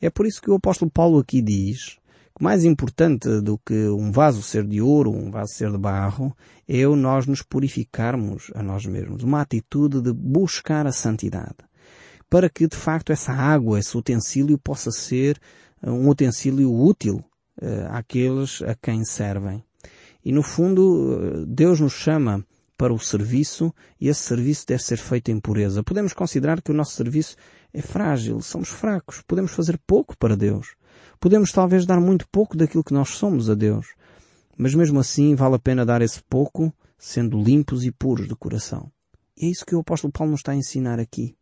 É 0.00 0.10
por 0.10 0.26
isso 0.26 0.40
que 0.40 0.50
o 0.50 0.54
apóstolo 0.54 0.90
Paulo 0.90 1.18
aqui 1.18 1.40
diz 1.40 1.98
que 2.36 2.44
mais 2.44 2.64
importante 2.64 3.40
do 3.40 3.58
que 3.58 3.88
um 3.88 4.10
vaso 4.10 4.42
ser 4.42 4.66
de 4.66 4.80
ouro, 4.80 5.10
um 5.10 5.30
vaso 5.30 5.52
ser 5.52 5.70
de 5.70 5.78
barro, 5.78 6.34
é 6.68 6.86
nós 6.86 7.26
nos 7.26 7.42
purificarmos 7.42 8.50
a 8.54 8.62
nós 8.62 8.86
mesmos. 8.86 9.22
Uma 9.22 9.42
atitude 9.42 10.00
de 10.00 10.12
buscar 10.12 10.86
a 10.86 10.92
santidade. 10.92 11.56
Para 12.30 12.48
que, 12.48 12.66
de 12.66 12.76
facto, 12.76 13.12
essa 13.12 13.32
água, 13.32 13.78
esse 13.78 13.96
utensílio 13.96 14.56
possa 14.56 14.90
ser 14.90 15.38
um 15.82 16.08
utensílio 16.08 16.72
útil 16.72 17.24
uh, 17.60 17.88
àqueles 17.90 18.62
a 18.62 18.74
quem 18.74 19.04
servem. 19.04 19.62
E 20.24 20.32
no 20.32 20.42
fundo, 20.42 21.44
Deus 21.46 21.80
nos 21.80 21.92
chama 21.92 22.44
para 22.80 22.94
o 22.94 22.98
serviço 22.98 23.74
e 24.00 24.08
esse 24.08 24.20
serviço 24.20 24.66
deve 24.66 24.82
ser 24.82 24.96
feito 24.96 25.30
em 25.30 25.38
pureza. 25.38 25.82
Podemos 25.82 26.14
considerar 26.14 26.62
que 26.62 26.70
o 26.70 26.74
nosso 26.74 26.94
serviço 26.94 27.36
é 27.74 27.82
frágil, 27.82 28.40
somos 28.40 28.68
fracos, 28.68 29.22
podemos 29.26 29.52
fazer 29.52 29.78
pouco 29.86 30.16
para 30.16 30.36
Deus. 30.36 30.76
Podemos 31.18 31.52
talvez 31.52 31.84
dar 31.84 32.00
muito 32.00 32.26
pouco 32.30 32.56
daquilo 32.56 32.84
que 32.84 32.94
nós 32.94 33.10
somos 33.10 33.50
a 33.50 33.54
Deus. 33.54 33.88
Mas 34.56 34.74
mesmo 34.74 34.98
assim 34.98 35.34
vale 35.34 35.56
a 35.56 35.58
pena 35.58 35.84
dar 35.84 36.00
esse 36.00 36.22
pouco 36.22 36.72
sendo 36.98 37.38
limpos 37.38 37.84
e 37.84 37.90
puros 37.90 38.26
de 38.26 38.34
coração. 38.34 38.90
E 39.40 39.46
é 39.46 39.48
isso 39.48 39.64
que 39.64 39.74
o 39.74 39.80
apóstolo 39.80 40.12
Paulo 40.12 40.32
nos 40.32 40.40
está 40.40 40.52
a 40.52 40.56
ensinar 40.56 41.00
aqui. 41.00 41.34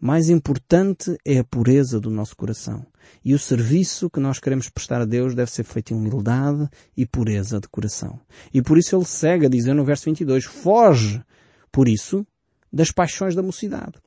Mais 0.00 0.30
importante 0.30 1.14
é 1.22 1.36
a 1.36 1.44
pureza 1.44 2.00
do 2.00 2.08
nosso 2.08 2.34
coração. 2.34 2.86
E 3.22 3.34
o 3.34 3.38
serviço 3.38 4.08
que 4.08 4.18
nós 4.18 4.38
queremos 4.38 4.70
prestar 4.70 5.02
a 5.02 5.04
Deus 5.04 5.34
deve 5.34 5.50
ser 5.50 5.64
feito 5.64 5.92
em 5.92 5.96
humildade 5.98 6.66
e 6.96 7.04
pureza 7.04 7.60
de 7.60 7.68
coração. 7.68 8.18
E 8.54 8.62
por 8.62 8.78
isso 8.78 8.96
ele 8.96 9.04
segue 9.04 9.44
a 9.44 9.48
dizer 9.50 9.74
no 9.74 9.84
verso 9.84 10.06
22, 10.06 10.46
foge, 10.46 11.22
por 11.70 11.88
isso, 11.88 12.26
das 12.72 12.90
paixões 12.90 13.34
da 13.34 13.42
mocidade. 13.42 14.00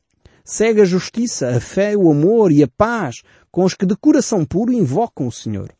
Segue 0.44 0.82
a 0.82 0.86
justiça, 0.86 1.56
a 1.56 1.60
fé, 1.60 1.96
o 1.96 2.10
amor 2.10 2.52
e 2.52 2.64
a 2.64 2.68
paz 2.68 3.22
com 3.52 3.64
os 3.64 3.76
que 3.76 3.86
de 3.86 3.96
coração 3.96 4.44
puro 4.44 4.74
invocam 4.74 5.28
o 5.28 5.32
Senhor. 5.32 5.72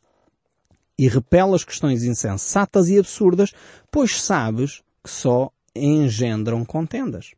E 1.00 1.08
repela 1.08 1.56
as 1.56 1.64
questões 1.64 2.04
insensatas 2.04 2.90
e 2.90 3.00
absurdas, 3.00 3.54
pois 3.90 4.22
sabes 4.22 4.84
que 5.04 5.10
só 5.10 5.52
engendram 5.76 6.64
contendas. 6.64 7.32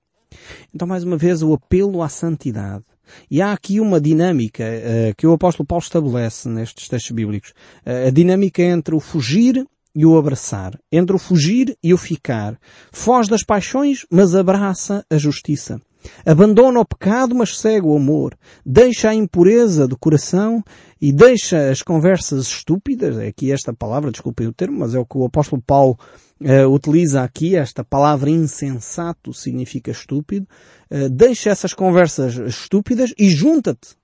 Então, 0.74 0.88
mais 0.88 1.04
uma 1.04 1.18
vez, 1.18 1.42
o 1.42 1.54
apelo 1.54 2.02
à 2.02 2.10
santidade. 2.10 2.84
E 3.32 3.42
há 3.42 3.54
aqui 3.54 3.80
uma 3.80 4.02
dinâmica 4.02 4.64
uh, 4.64 5.16
que 5.16 5.26
o 5.26 5.34
apóstolo 5.34 5.66
Paulo 5.66 5.84
estabelece 5.84 6.50
nestes 6.50 6.88
textos 6.88 7.12
bíblicos. 7.12 7.52
Uh, 7.86 8.08
a 8.08 8.10
dinâmica 8.10 8.62
entre 8.62 8.96
o 8.96 9.00
fugir 9.00 9.66
e 9.96 10.06
o 10.06 10.18
abraçar. 10.18 10.78
Entre 10.92 11.16
o 11.16 11.20
fugir 11.20 11.78
e 11.82 11.94
o 11.94 11.98
ficar. 11.98 12.58
Foge 12.92 13.30
das 13.30 13.44
paixões, 13.44 14.06
mas 14.12 14.36
abraça 14.36 15.06
a 15.10 15.18
justiça. 15.18 15.82
Abandona 16.26 16.80
o 16.80 16.86
pecado, 16.86 17.36
mas 17.36 17.58
segue 17.58 17.88
o 17.88 17.96
amor. 17.96 18.38
Deixa 18.66 19.10
a 19.10 19.16
impureza 19.16 19.88
do 19.88 19.98
coração 19.98 20.64
e 21.02 21.12
deixa 21.12 21.70
as 21.70 21.82
conversas 21.82 22.48
estúpidas. 22.48 23.18
É 23.18 23.28
aqui 23.28 23.52
esta 23.52 23.74
palavra, 23.74 24.12
desculpem 24.12 24.48
o 24.48 24.54
termo, 24.54 24.80
mas 24.80 24.94
é 24.94 25.00
o 25.00 25.06
que 25.06 25.18
o 25.18 25.26
apóstolo 25.26 25.62
Paulo 25.62 25.98
uh, 26.42 26.68
utiliza 26.72 27.24
aqui. 27.24 27.56
Esta 27.56 27.84
palavra 27.84 28.30
insensato 28.30 29.34
significa 29.34 29.92
estúpido. 29.92 30.48
Uh, 30.90 31.10
deixa 31.10 31.50
essas 31.50 31.74
conversas 31.74 32.36
estúpidas 32.36 33.14
e 33.18 33.30
junta-te 33.30 33.96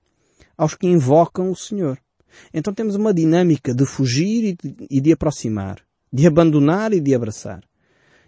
aos 0.56 0.74
que 0.74 0.86
invocam 0.86 1.50
o 1.50 1.56
Senhor. 1.56 1.98
Então 2.52 2.74
temos 2.74 2.94
uma 2.96 3.14
dinâmica 3.14 3.74
de 3.74 3.86
fugir 3.86 4.44
e 4.44 4.52
de, 4.54 4.86
e 4.90 5.00
de 5.00 5.12
aproximar, 5.12 5.80
de 6.12 6.26
abandonar 6.26 6.92
e 6.92 7.00
de 7.00 7.14
abraçar. 7.14 7.62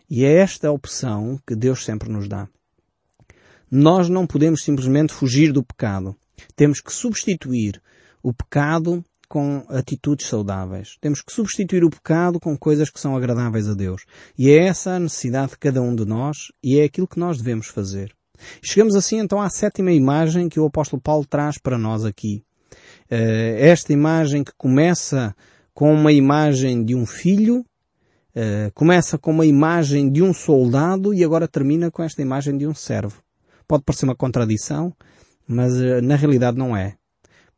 E 0.09 0.25
é 0.25 0.38
esta 0.38 0.69
a 0.69 0.73
opção 0.73 1.40
que 1.47 1.57
Deus 1.57 1.85
sempre 1.85 2.09
nos 2.09 2.29
dá. 2.29 2.49
Nós 3.69 4.09
não 4.09 4.27
podemos 4.27 4.62
simplesmente 4.62 5.12
fugir 5.12 5.53
do 5.53 5.62
pecado. 5.62 6.14
Temos 6.55 6.81
que 6.81 6.92
substituir 6.92 7.83
o 8.23 8.33
pecado 8.33 9.05
com 9.29 9.65
atitudes 9.69 10.27
saudáveis. 10.27 10.97
Temos 11.01 11.21
que 11.23 11.33
substituir 11.33 11.85
o 11.85 11.91
pecado 11.91 12.39
com 12.41 12.57
coisas 12.57 12.91
que 12.91 13.01
são 13.01 13.17
agradáveis 13.17 13.69
a 13.69 13.75
Deus. 13.75 14.05
E 14.39 14.51
é 14.51 14.67
essa 14.67 14.93
a 14.93 15.01
necessidade 15.01 15.53
de 15.53 15.59
cada 15.59 15.81
um 15.83 15.95
de 15.95 16.05
nós 16.05 16.53
e 16.62 16.79
é 16.79 16.85
aquilo 16.85 17.09
que 17.09 17.19
nós 17.19 17.39
devemos 17.39 17.67
fazer. 17.69 18.15
Chegamos 18.62 18.95
assim 18.95 19.19
então 19.19 19.41
à 19.41 19.49
sétima 19.49 19.93
imagem 19.93 20.49
que 20.49 20.61
o 20.61 20.67
apóstolo 20.67 21.01
Paulo 21.01 21.25
traz 21.25 21.59
para 21.59 21.79
nós 21.79 22.05
aqui. 22.05 22.43
Eh, 23.11 23.57
esta 23.69 23.93
imagem 23.93 24.45
que 24.45 24.53
começa 24.57 25.35
com 25.77 25.93
uma 25.93 26.11
imagem 26.11 26.83
de 26.83 26.95
um 26.95 27.05
filho, 27.05 27.59
uh, 28.35 28.73
começa 28.73 29.19
com 29.19 29.31
uma 29.31 29.45
imagem 29.45 30.11
de 30.11 30.23
um 30.23 30.33
soldado 30.33 31.12
e 31.12 31.23
agora 31.23 31.47
termina 31.47 31.91
com 31.91 32.03
esta 32.03 32.23
imagem 32.23 32.57
de 32.57 32.67
um 32.67 32.75
servo. 32.75 33.23
Pode 33.69 33.85
parecer 33.85 34.07
uma 34.07 34.17
contradição, 34.17 34.91
mas 35.47 35.75
uh, 35.75 36.01
na 36.03 36.17
realidade 36.17 36.57
não 36.57 36.75
é. 36.75 36.97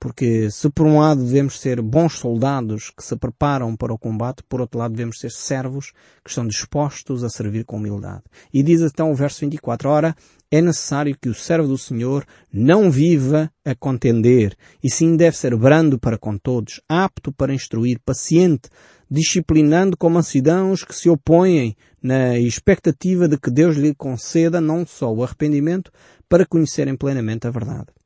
Porque 0.01 0.49
se 0.51 0.71
por 0.71 0.87
um 0.87 1.01
lado 1.01 1.25
devemos 1.25 1.59
ser 1.59 1.83
bons 1.83 2.15
soldados 2.15 2.91
que 2.91 3.03
se 3.03 3.17
preparam 3.17 3.77
para 3.77 3.93
o 3.93 3.99
combate, 3.99 4.45
por 4.49 4.61
outro 4.61 4.79
lado 4.79 4.93
devemos 4.93 5.19
ser 5.19 5.31
servos 5.31 5.93
que 6.23 6.31
estão 6.31 6.47
dispostos 6.47 7.25
a 7.25 7.29
servir 7.29 7.65
com 7.65 7.79
humildade. 7.79 8.23
E 8.55 8.63
diz 8.63 8.81
então 8.81 9.11
o 9.11 9.15
verso 9.15 9.41
24, 9.41 9.89
ora, 9.89 10.15
é 10.51 10.63
necessário 10.63 11.17
que 11.21 11.29
o 11.29 11.35
servo 11.35 11.69
do 11.69 11.77
Senhor 11.77 12.25
não 12.53 12.91
viva 12.91 13.51
a 13.65 13.75
contender, 13.75 14.57
e 14.83 14.91
sim 14.91 15.17
deve 15.17 15.37
ser 15.37 15.55
brando 15.57 15.99
para 15.99 16.17
com 16.17 16.39
todos, 16.39 16.81
apto 16.89 17.33
para 17.33 17.53
instruir, 17.53 18.01
paciente, 18.05 18.71
disciplinando 19.11 19.97
com 19.97 20.09
mansidão 20.09 20.71
os 20.71 20.85
que 20.85 20.95
se 20.95 21.11
opõem, 21.11 21.77
na 22.01 22.39
expectativa 22.39 23.27
de 23.27 23.37
que 23.37 23.51
Deus 23.51 23.77
lhe 23.77 23.95
conceda 23.95 24.61
não 24.61 24.87
só 24.87 25.13
o 25.13 25.25
arrependimento, 25.25 25.91
para 26.29 26.47
conhecerem 26.47 26.97
plenamente 26.97 27.47
a 27.47 27.51
verdade. 27.51 27.98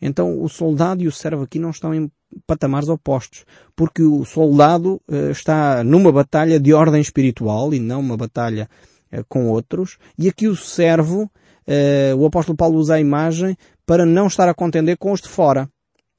Então 0.00 0.42
o 0.42 0.48
soldado 0.48 1.02
e 1.02 1.08
o 1.08 1.12
servo 1.12 1.42
aqui 1.42 1.58
não 1.58 1.70
estão 1.70 1.94
em 1.94 2.10
patamares 2.46 2.88
opostos, 2.88 3.44
porque 3.74 4.02
o 4.02 4.24
soldado 4.24 5.00
uh, 5.08 5.30
está 5.30 5.82
numa 5.82 6.12
batalha 6.12 6.60
de 6.60 6.72
ordem 6.72 7.00
espiritual 7.00 7.74
e 7.74 7.80
não 7.80 8.00
uma 8.00 8.16
batalha 8.16 8.68
uh, 9.12 9.24
com 9.28 9.48
outros, 9.48 9.98
e 10.18 10.28
aqui 10.28 10.46
o 10.46 10.56
servo, 10.56 11.22
uh, 11.22 12.16
o 12.16 12.26
apóstolo 12.26 12.56
Paulo 12.56 12.78
usa 12.78 12.94
a 12.94 13.00
imagem 13.00 13.56
para 13.84 14.06
não 14.06 14.26
estar 14.26 14.48
a 14.48 14.54
contender 14.54 14.96
com 14.96 15.12
os 15.12 15.20
de 15.20 15.28
fora. 15.28 15.68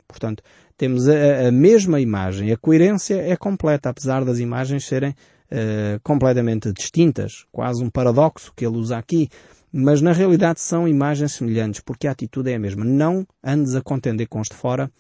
Portanto, 0.08 0.44
temos 0.78 1.08
a, 1.08 1.48
a 1.48 1.52
mesma 1.52 2.02
imagem, 2.02 2.52
a 2.52 2.58
coerência 2.58 3.16
é 3.16 3.36
completa, 3.38 3.90
apesar 3.90 4.26
das 4.26 4.40
imagens 4.40 4.86
serem 4.86 5.16
completamente 6.02 6.72
distintas, 6.72 7.46
quase 7.52 7.84
um 7.84 7.90
paradoxo 7.90 8.54
que 8.56 8.66
ele 8.66 8.78
usa 8.78 8.98
aqui. 8.98 9.28
Mas 9.74 10.02
na 10.02 10.12
realidade 10.12 10.60
são 10.60 10.88
imagens 10.88 11.34
semelhantes, 11.34 11.80
porque 11.80 12.08
a 12.08 12.12
atitude 12.12 12.52
é 12.52 12.56
a 12.56 12.60
mesma. 12.60 12.84
Não 12.84 13.26
andes 13.44 13.74
a 13.76 13.82
contender 13.82 14.28
com 14.28 14.42
os 14.42 14.50
de 14.50 14.56
fora, 14.56 14.92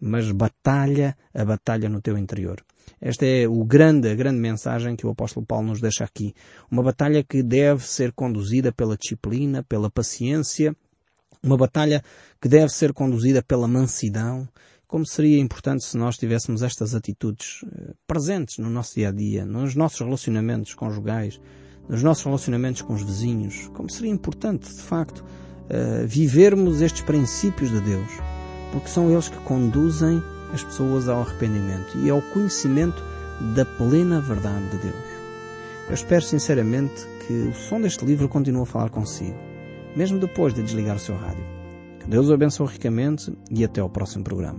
mas 0.00 0.30
batalha 0.30 1.16
a 1.34 1.44
batalha 1.44 1.88
no 1.88 2.00
teu 2.00 2.16
interior. 2.18 2.62
Esta 3.00 3.24
é 3.26 3.48
o 3.48 3.64
grande, 3.64 4.10
a 4.10 4.14
grande 4.14 4.38
mensagem 4.38 4.96
que 4.96 5.06
o 5.06 5.10
apóstolo 5.10 5.46
Paulo 5.46 5.68
nos 5.68 5.80
deixa 5.80 6.04
aqui. 6.04 6.34
Uma 6.70 6.82
batalha 6.82 7.22
que 7.22 7.42
deve 7.42 7.86
ser 7.86 8.12
conduzida 8.12 8.72
pela 8.72 8.96
disciplina, 8.96 9.62
pela 9.62 9.90
paciência, 9.90 10.76
uma 11.42 11.56
batalha 11.56 12.02
que 12.40 12.48
deve 12.48 12.70
ser 12.70 12.92
conduzida 12.92 13.42
pela 13.42 13.68
mansidão. 13.68 14.48
Como 14.86 15.06
seria 15.06 15.38
importante 15.38 15.84
se 15.84 15.96
nós 15.96 16.16
tivéssemos 16.16 16.62
estas 16.62 16.94
atitudes 16.94 17.64
eh, 17.64 17.92
presentes 18.06 18.58
no 18.58 18.70
nosso 18.70 18.94
dia 18.94 19.10
a 19.10 19.12
dia, 19.12 19.44
nos 19.44 19.74
nossos 19.74 20.00
relacionamentos 20.00 20.74
conjugais, 20.74 21.38
nos 21.88 22.02
nossos 22.02 22.24
relacionamentos 22.24 22.82
com 22.82 22.92
os 22.92 23.02
vizinhos, 23.02 23.70
como 23.74 23.90
seria 23.90 24.10
importante, 24.10 24.68
de 24.72 24.82
facto, 24.82 25.20
uh, 25.20 26.06
vivermos 26.06 26.80
estes 26.80 27.02
princípios 27.02 27.70
de 27.70 27.80
Deus, 27.80 28.08
porque 28.72 28.88
são 28.88 29.10
eles 29.10 29.28
que 29.28 29.38
conduzem 29.38 30.22
as 30.52 30.62
pessoas 30.62 31.08
ao 31.08 31.20
arrependimento 31.20 31.98
e 31.98 32.10
ao 32.10 32.22
conhecimento 32.22 33.02
da 33.54 33.64
plena 33.64 34.20
verdade 34.20 34.68
de 34.70 34.78
Deus. 34.78 35.18
Eu 35.88 35.94
espero 35.94 36.22
sinceramente 36.22 37.06
que 37.26 37.32
o 37.32 37.54
som 37.54 37.80
deste 37.80 38.04
livro 38.04 38.28
continue 38.28 38.62
a 38.62 38.66
falar 38.66 38.90
consigo, 38.90 39.36
mesmo 39.96 40.18
depois 40.18 40.52
de 40.52 40.62
desligar 40.62 40.96
o 40.96 41.00
seu 41.00 41.16
rádio. 41.16 41.44
Que 42.00 42.08
Deus 42.08 42.28
o 42.28 42.34
abençoe 42.34 42.68
ricamente 42.68 43.32
e 43.50 43.64
até 43.64 43.80
ao 43.80 43.88
próximo 43.88 44.24
programa. 44.24 44.56